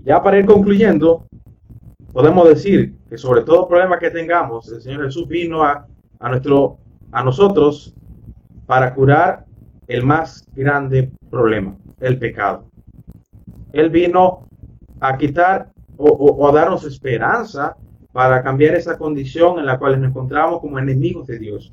Ya 0.05 0.23
para 0.23 0.39
ir 0.39 0.45
concluyendo, 0.45 1.25
podemos 2.13 2.47
decir 2.47 2.97
que 3.09 3.17
sobre 3.17 3.41
todo 3.45 3.67
problema 3.67 3.99
que 3.99 4.11
tengamos, 4.11 4.71
el 4.71 4.83
Señor 4.83 5.07
Jesús 5.07 5.27
vino 5.27 5.65
a, 5.65 5.87
a, 6.21 6.29
nuestro, 6.29 6.77
a 7.13 7.25
nosotros 7.25 7.95
para 8.67 8.93
curar 8.93 9.47
el 9.87 10.05
más 10.05 10.47
grande 10.55 11.11
problema, 11.31 11.79
el 12.01 12.19
pecado. 12.19 12.74
Él 13.75 13.91
vino 13.91 14.49
a 15.01 15.17
quitar 15.19 15.69
o, 15.97 16.49
a 16.49 16.53
darnos 16.53 16.85
esperanza 16.85 17.77
para 18.13 18.43
cambiar 18.43 18.75
esa 18.75 18.97
condición 18.97 19.59
en 19.59 19.67
la 19.67 19.79
cual 19.79 20.01
nos 20.01 20.11
encontramos 20.11 20.61
como 20.61 20.79
enemigos 20.79 21.27
de 21.27 21.39
Dios. 21.39 21.73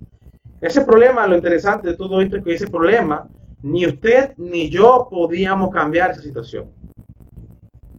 Ese 0.60 0.82
problema, 0.82 1.28
lo 1.28 1.36
interesante 1.36 1.90
de 1.90 1.98
todo 1.98 2.22
esto 2.22 2.38
es 2.38 2.44
que 2.44 2.54
ese 2.54 2.68
problema, 2.68 3.28
ni 3.62 3.86
usted 3.86 4.34
ni 4.38 4.70
yo 4.70 5.08
podíamos 5.10 5.72
cambiar 5.72 6.12
esa 6.12 6.22
situación 6.22 6.66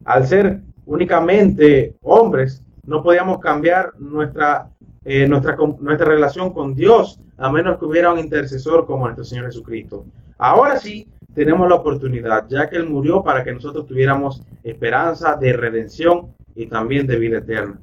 al 0.04 0.26
ser 0.26 0.60
únicamente 0.84 1.94
hombres, 2.02 2.62
no 2.84 3.02
podíamos 3.02 3.38
cambiar 3.38 3.92
nuestra, 3.98 4.68
eh, 5.04 5.28
nuestra, 5.28 5.56
nuestra 5.56 6.06
relación 6.06 6.52
con 6.52 6.74
Dios 6.74 7.20
a 7.38 7.50
menos 7.50 7.78
que 7.78 7.84
hubiera 7.84 8.12
un 8.12 8.18
intercesor 8.18 8.86
como 8.86 9.04
nuestro 9.04 9.24
Señor 9.24 9.46
Jesucristo. 9.46 10.04
Ahora 10.38 10.78
sí, 10.78 11.08
tenemos 11.34 11.68
la 11.68 11.76
oportunidad, 11.76 12.46
ya 12.48 12.68
que 12.68 12.76
Él 12.76 12.88
murió 12.88 13.22
para 13.22 13.42
que 13.42 13.52
nosotros 13.52 13.86
tuviéramos 13.86 14.42
esperanza 14.62 15.36
de 15.36 15.52
redención 15.52 16.34
y 16.54 16.66
también 16.66 17.06
de 17.06 17.18
vida 17.18 17.38
eterna. 17.38 17.80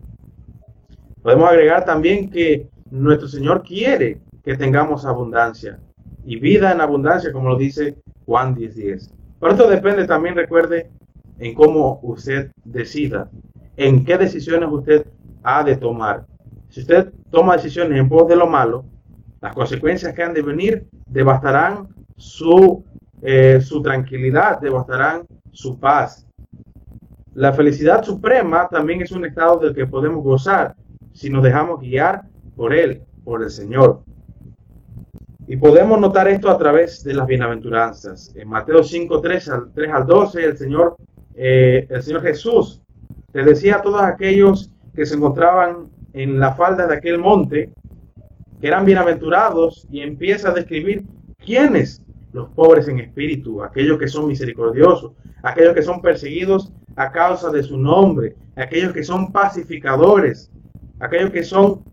Podemos 1.21 1.49
agregar 1.49 1.85
también 1.85 2.29
que 2.29 2.69
nuestro 2.91 3.27
Señor 3.27 3.63
quiere 3.63 4.19
que 4.43 4.55
tengamos 4.55 5.05
abundancia 5.05 5.79
y 6.23 6.39
vida 6.39 6.71
en 6.71 6.81
abundancia, 6.81 7.31
como 7.31 7.49
lo 7.49 7.57
dice 7.57 7.97
Juan 8.25 8.55
10.10. 8.55 8.73
10. 8.73 9.13
Pero 9.39 9.51
esto 9.51 9.69
depende 9.69 10.05
también, 10.05 10.35
recuerde, 10.35 10.89
en 11.39 11.53
cómo 11.53 11.99
usted 12.03 12.51
decida, 12.63 13.29
en 13.77 14.03
qué 14.05 14.17
decisiones 14.17 14.69
usted 14.71 15.05
ha 15.43 15.63
de 15.63 15.77
tomar. 15.77 16.25
Si 16.69 16.81
usted 16.81 17.11
toma 17.31 17.55
decisiones 17.55 17.97
en 17.99 18.09
pos 18.09 18.27
de 18.27 18.35
lo 18.35 18.47
malo, 18.47 18.85
las 19.41 19.55
consecuencias 19.55 20.13
que 20.13 20.23
han 20.23 20.33
de 20.33 20.41
venir 20.41 20.87
devastarán 21.07 21.87
su, 22.17 22.83
eh, 23.21 23.59
su 23.61 23.81
tranquilidad, 23.81 24.59
devastarán 24.59 25.25
su 25.51 25.79
paz. 25.79 26.25
La 27.33 27.53
felicidad 27.53 28.03
suprema 28.03 28.67
también 28.69 29.01
es 29.01 29.11
un 29.11 29.25
estado 29.25 29.59
del 29.59 29.75
que 29.75 29.87
podemos 29.87 30.23
gozar 30.23 30.75
si 31.13 31.29
nos 31.29 31.43
dejamos 31.43 31.79
guiar 31.79 32.23
por 32.55 32.73
Él, 32.73 33.03
por 33.23 33.43
el 33.43 33.49
Señor. 33.49 34.01
Y 35.47 35.57
podemos 35.57 35.99
notar 35.99 36.27
esto 36.27 36.49
a 36.49 36.57
través 36.57 37.03
de 37.03 37.13
las 37.13 37.25
bienaventuranzas. 37.25 38.33
En 38.35 38.47
Mateo 38.49 38.83
5, 38.83 39.19
3 39.21 39.49
al, 39.49 39.71
3 39.73 39.91
al 39.91 40.05
12, 40.05 40.45
el 40.45 40.57
Señor 40.57 40.95
eh, 41.41 41.87
el 41.89 42.03
Señor 42.03 42.21
Jesús 42.21 42.81
le 43.31 43.43
decía 43.45 43.77
a 43.77 43.81
todos 43.81 44.01
aquellos 44.01 44.67
que 44.67 44.79
que 44.99 45.05
se 45.05 45.15
encontraban 45.15 45.87
en 46.11 46.39
la 46.41 46.55
falda 46.55 46.85
de 46.85 46.97
aquel 46.97 47.19
monte, 47.19 47.71
que 48.59 48.67
eran 48.67 48.83
bienaventurados, 48.83 49.87
y 49.89 50.01
empieza 50.01 50.49
a 50.49 50.53
describir 50.53 51.05
quiénes 51.37 52.03
los 52.31 52.49
pobres 52.49 52.87
en 52.87 52.99
espíritu, 52.99 53.63
aquellos 53.63 53.97
que 53.97 54.07
son 54.07 54.27
misericordiosos, 54.27 55.13
aquellos 55.43 55.73
que 55.73 55.81
son 55.81 56.01
perseguidos 56.01 56.71
a 56.95 57.11
causa 57.11 57.49
de 57.49 57.63
su 57.63 57.77
nombre, 57.77 58.35
aquellos 58.55 58.93
que 58.93 59.03
son 59.03 59.31
pacificadores, 59.31 60.51
aquellos 60.99 61.31
que 61.31 61.43
son 61.43 61.83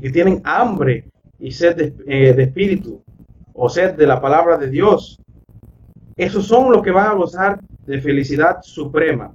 que 0.00 0.10
tienen 0.10 0.40
hambre 0.44 1.08
y 1.38 1.52
sed 1.52 1.76
de, 1.76 1.94
eh, 2.06 2.34
espíritu 2.36 3.02
o 3.52 3.68
sed 3.68 3.94
de 3.94 4.06
la 4.06 4.20
palabra 4.20 4.58
de 4.58 4.68
Dios. 4.68 5.20
Esos 6.16 6.46
son 6.46 6.72
los 6.72 6.82
que 6.82 6.90
van 6.90 7.06
a 7.06 7.14
gozar 7.14 7.60
de 7.86 8.00
felicidad 8.00 8.58
suprema. 8.62 9.32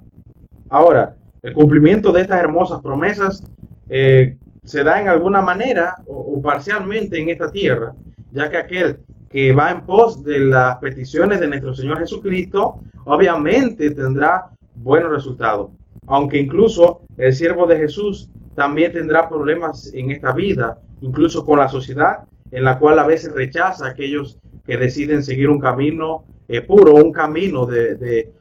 Ahora, 0.68 1.16
el 1.42 1.54
cumplimiento 1.54 2.12
de 2.12 2.22
estas 2.22 2.40
hermosas 2.40 2.80
promesas 2.82 3.42
eh, 3.88 4.36
se 4.64 4.84
da 4.84 5.00
en 5.00 5.08
alguna 5.08 5.40
manera 5.40 5.96
o, 6.06 6.40
parcialmente 6.40 7.18
en 7.18 7.30
esta 7.30 7.50
tierra, 7.50 7.94
ya 8.30 8.50
que 8.50 8.56
aquel 8.56 9.00
que 9.30 9.52
va 9.52 9.70
en 9.70 9.86
pos 9.86 10.24
de 10.24 10.40
las 10.40 10.78
peticiones 10.78 11.38
de 11.38 11.46
nuestro 11.46 11.72
Señor 11.72 12.00
Jesucristo, 12.00 12.80
obviamente 13.04 13.92
tendrá 13.92 14.50
buenos 14.74 15.12
resultados. 15.12 15.70
Aunque 16.08 16.38
incluso 16.38 17.02
el 17.16 17.32
siervo 17.32 17.66
de 17.66 17.76
Jesús 17.76 18.28
también 18.56 18.92
tendrá 18.92 19.28
problemas 19.28 19.94
en 19.94 20.10
esta 20.10 20.32
vida, 20.32 20.80
incluso 21.00 21.46
con 21.46 21.60
la 21.60 21.68
sociedad, 21.68 22.24
en 22.50 22.64
la 22.64 22.80
cual 22.80 22.98
a 22.98 23.06
veces 23.06 23.32
rechaza 23.32 23.86
a 23.86 23.90
aquellos 23.90 24.36
que 24.66 24.76
deciden 24.76 25.22
seguir 25.22 25.48
un 25.48 25.60
camino 25.60 26.24
eh, 26.48 26.62
puro, 26.62 26.94
un 26.94 27.12
camino 27.12 27.66
de, 27.66 28.32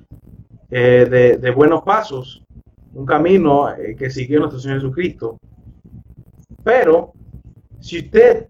eh, 0.72 1.38
de, 1.40 1.52
buenos 1.52 1.84
pasos, 1.84 2.44
un 2.96 3.06
camino 3.06 3.72
eh, 3.72 3.96
que 3.96 4.10
siguió 4.10 4.40
nuestro 4.40 4.60
Señor 4.60 4.78
Jesucristo. 4.78 5.38
Pero 6.64 7.14
si 7.80 8.00
usted 8.00 8.48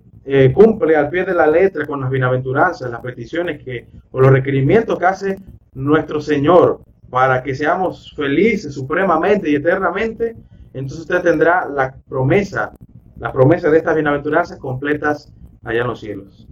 cumple 0.53 0.95
al 0.95 1.09
pie 1.09 1.25
de 1.25 1.33
la 1.33 1.47
letra 1.47 1.85
con 1.85 2.01
las 2.01 2.09
bienaventuranzas, 2.09 2.91
las 2.91 3.01
peticiones 3.01 3.63
que, 3.63 3.87
o 4.11 4.19
los 4.19 4.31
requerimientos 4.31 4.99
que 4.99 5.05
hace 5.05 5.37
nuestro 5.73 6.21
Señor 6.21 6.81
para 7.09 7.41
que 7.41 7.55
seamos 7.55 8.13
felices 8.15 8.73
supremamente 8.73 9.49
y 9.49 9.55
eternamente, 9.55 10.35
entonces 10.73 10.99
usted 10.99 11.21
tendrá 11.21 11.67
la 11.67 11.95
promesa, 12.07 12.71
la 13.17 13.31
promesa 13.31 13.69
de 13.69 13.79
estas 13.79 13.95
bienaventuranzas 13.95 14.59
completas 14.59 15.33
allá 15.63 15.81
en 15.81 15.87
los 15.87 15.99
cielos. 15.99 16.47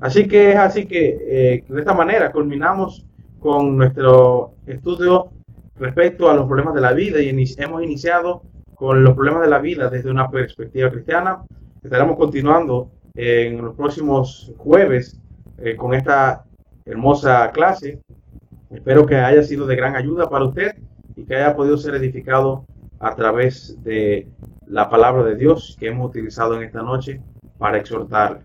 Así 0.00 0.28
que 0.28 0.50
es 0.50 0.56
así 0.56 0.86
que 0.86 1.16
eh, 1.26 1.64
de 1.66 1.80
esta 1.80 1.94
manera 1.94 2.30
culminamos 2.30 3.06
con 3.38 3.76
nuestro 3.76 4.54
estudio 4.66 5.30
respecto 5.76 6.30
a 6.30 6.34
los 6.34 6.46
problemas 6.46 6.74
de 6.74 6.80
la 6.80 6.92
vida 6.92 7.20
y 7.20 7.28
hemos 7.58 7.82
iniciado 7.82 8.42
con 8.74 9.02
los 9.02 9.14
problemas 9.14 9.42
de 9.42 9.48
la 9.48 9.58
vida 9.58 9.88
desde 9.88 10.10
una 10.10 10.30
perspectiva 10.30 10.90
cristiana. 10.90 11.42
Estaremos 11.84 12.16
continuando 12.16 12.90
en 13.14 13.62
los 13.62 13.74
próximos 13.74 14.50
jueves 14.56 15.20
eh, 15.58 15.76
con 15.76 15.92
esta 15.92 16.46
hermosa 16.86 17.50
clase. 17.52 18.00
Espero 18.70 19.04
que 19.04 19.16
haya 19.16 19.42
sido 19.42 19.66
de 19.66 19.76
gran 19.76 19.94
ayuda 19.94 20.30
para 20.30 20.46
usted 20.46 20.76
y 21.14 21.26
que 21.26 21.36
haya 21.36 21.54
podido 21.54 21.76
ser 21.76 21.94
edificado 21.96 22.64
a 23.00 23.14
través 23.14 23.76
de 23.84 24.26
la 24.66 24.88
palabra 24.88 25.24
de 25.24 25.36
Dios 25.36 25.76
que 25.78 25.88
hemos 25.88 26.08
utilizado 26.08 26.56
en 26.56 26.62
esta 26.62 26.82
noche 26.82 27.20
para 27.58 27.76
exhortarle. 27.76 28.40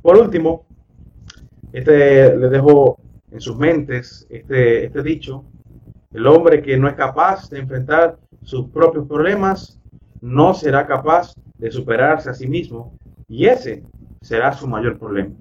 Por 0.00 0.16
último, 0.16 0.64
este 1.72 2.36
le 2.36 2.48
dejo 2.50 3.00
en 3.32 3.40
sus 3.40 3.58
mentes 3.58 4.28
este, 4.30 4.84
este 4.84 5.02
dicho, 5.02 5.44
el 6.12 6.24
hombre 6.28 6.62
que 6.62 6.76
no 6.76 6.86
es 6.86 6.94
capaz 6.94 7.50
de 7.50 7.58
enfrentar 7.58 8.16
sus 8.42 8.68
propios 8.68 9.08
problemas 9.08 9.80
no 10.24 10.54
será 10.54 10.86
capaz 10.86 11.34
de 11.58 11.70
superarse 11.70 12.30
a 12.30 12.34
sí 12.34 12.46
mismo 12.46 12.96
y 13.28 13.44
ese 13.44 13.82
será 14.22 14.54
su 14.54 14.66
mayor 14.66 14.98
problema. 14.98 15.34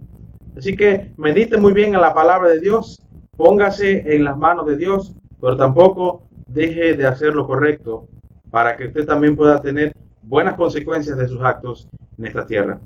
Así 0.58 0.76
que 0.76 1.14
medite 1.16 1.56
muy 1.56 1.72
bien 1.72 1.96
en 1.96 2.02
la 2.02 2.14
palabra 2.14 2.50
de 2.50 2.60
Dios, 2.60 3.02
póngase 3.38 4.14
en 4.14 4.26
las 4.26 4.38
manos 4.38 4.66
de 4.66 4.76
Dios, 4.76 5.16
pero 5.40 5.56
tampoco 5.56 6.24
deje 6.48 6.96
de 6.96 7.08
hacer 7.08 7.34
lo 7.34 7.48
correcto 7.48 8.10
para 8.52 8.76
que 8.76 8.88
usted 8.88 9.06
también 9.06 9.38
pueda 9.38 9.62
tener 9.62 9.94
buenas 10.22 10.56
consecuencias 10.56 11.18
de 11.18 11.30
sus 11.30 11.42
actos 11.42 11.88
en 12.18 12.26
esta 12.26 12.46
tierra. 12.46 12.82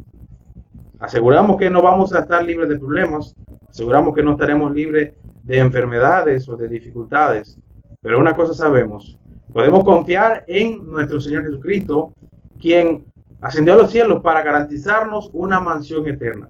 Aseguramos 1.00 1.58
que 1.58 1.72
no 1.72 1.82
vamos 1.82 2.14
a 2.14 2.20
estar 2.20 2.46
libres 2.46 2.70
de 2.70 2.78
problemas, 2.78 3.36
aseguramos 3.68 4.14
que 4.14 4.22
no 4.22 4.34
estaremos 4.34 4.72
libres 4.72 5.14
de 5.42 5.58
enfermedades 5.58 6.48
o 6.48 6.56
de 6.56 6.68
dificultades, 6.68 7.58
pero 8.02 8.20
una 8.20 8.36
cosa 8.36 8.54
sabemos, 8.54 9.18
podemos 9.58 9.84
confiar 9.84 10.44
en 10.46 10.86
nuestro 10.86 11.20
Señor 11.20 11.46
Jesucristo, 11.46 12.14
quien 12.62 13.06
ascendió 13.42 13.74
a 13.74 13.78
los 13.78 13.90
cielos 13.90 14.22
para 14.22 14.44
garantizarnos 14.44 15.32
una 15.34 15.60
mansión 15.60 16.08
eterna, 16.08 16.48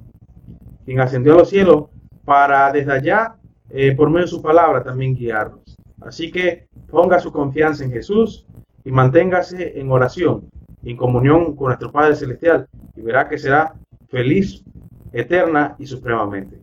quien 0.84 1.00
ascendió 1.00 1.36
a 1.36 1.38
los 1.38 1.50
cielos 1.50 1.86
para 2.26 2.70
desde 2.74 2.92
allá, 2.92 3.38
eh, 3.70 3.96
por 3.96 4.10
medio 4.10 4.26
de 4.26 4.32
su 4.32 4.42
palabra, 4.42 4.84
también 4.84 5.16
guiarnos. 5.16 5.78
Así 6.02 6.30
que 6.30 6.68
ponga 6.90 7.18
su 7.22 7.32
confianza 7.32 7.86
en 7.86 7.94
Jesús 7.94 8.46
y 8.84 8.92
manténgase 8.92 9.80
en 9.80 9.90
oración, 9.90 10.50
en 10.84 10.98
comunión 10.98 11.56
con 11.56 11.68
nuestro 11.68 11.94
Padre 11.94 12.14
Celestial, 12.14 12.68
y 12.94 13.00
verá 13.04 13.30
que 13.30 13.38
será 13.38 13.74
feliz, 14.10 14.66
eterna 15.14 15.78
y 15.80 15.86
supremamente. 15.86 16.60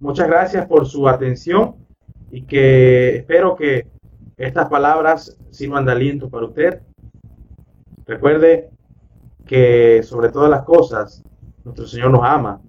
Muchas 0.00 0.26
gracias 0.26 0.66
por 0.66 0.86
su 0.86 1.06
atención 1.06 1.74
y 2.30 2.44
que 2.44 3.16
espero 3.16 3.54
que 3.54 3.91
estas 4.36 4.68
palabras 4.68 5.36
sirvan 5.50 5.84
de 5.84 5.92
aliento 5.92 6.28
para 6.28 6.46
usted. 6.46 6.82
Recuerde 8.06 8.70
que 9.46 10.02
sobre 10.02 10.30
todas 10.30 10.50
las 10.50 10.62
cosas 10.62 11.22
nuestro 11.64 11.86
Señor 11.86 12.10
nos 12.10 12.24
ama 12.24 12.60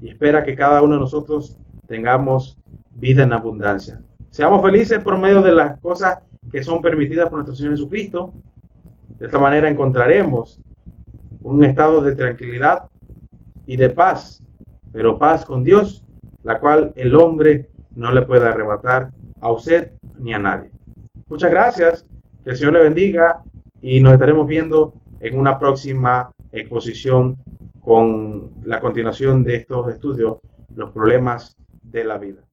y 0.00 0.08
espera 0.08 0.44
que 0.44 0.54
cada 0.54 0.82
uno 0.82 0.94
de 0.94 1.00
nosotros 1.00 1.58
tengamos 1.86 2.58
vida 2.92 3.22
en 3.22 3.32
abundancia. 3.32 4.00
Seamos 4.30 4.62
felices 4.62 5.00
por 5.00 5.18
medio 5.18 5.42
de 5.42 5.52
las 5.52 5.80
cosas 5.80 6.18
que 6.50 6.62
son 6.62 6.80
permitidas 6.80 7.28
por 7.28 7.38
nuestro 7.38 7.54
Señor 7.54 7.72
Jesucristo. 7.72 8.32
De 9.18 9.26
esta 9.26 9.38
manera 9.38 9.68
encontraremos 9.68 10.60
un 11.42 11.64
estado 11.64 12.00
de 12.00 12.14
tranquilidad 12.14 12.84
y 13.66 13.76
de 13.76 13.90
paz, 13.90 14.42
pero 14.92 15.18
paz 15.18 15.44
con 15.44 15.64
Dios, 15.64 16.04
la 16.42 16.60
cual 16.60 16.92
el 16.96 17.14
hombre 17.14 17.70
no 17.94 18.12
le 18.12 18.22
puede 18.22 18.46
arrebatar 18.46 19.10
a 19.40 19.50
usted 19.50 19.92
ni 20.18 20.32
a 20.32 20.38
nadie. 20.38 20.70
Muchas 21.28 21.50
gracias, 21.50 22.06
que 22.42 22.50
el 22.50 22.56
Señor 22.56 22.72
le 22.72 22.82
bendiga 22.84 23.42
y 23.82 24.00
nos 24.00 24.14
estaremos 24.14 24.46
viendo 24.46 24.94
en 25.20 25.38
una 25.38 25.58
próxima 25.58 26.30
exposición 26.52 27.36
con 27.80 28.50
la 28.64 28.80
continuación 28.80 29.44
de 29.44 29.56
estos 29.56 29.92
estudios, 29.92 30.38
los 30.74 30.90
problemas 30.90 31.54
de 31.82 32.04
la 32.04 32.16
vida. 32.16 32.47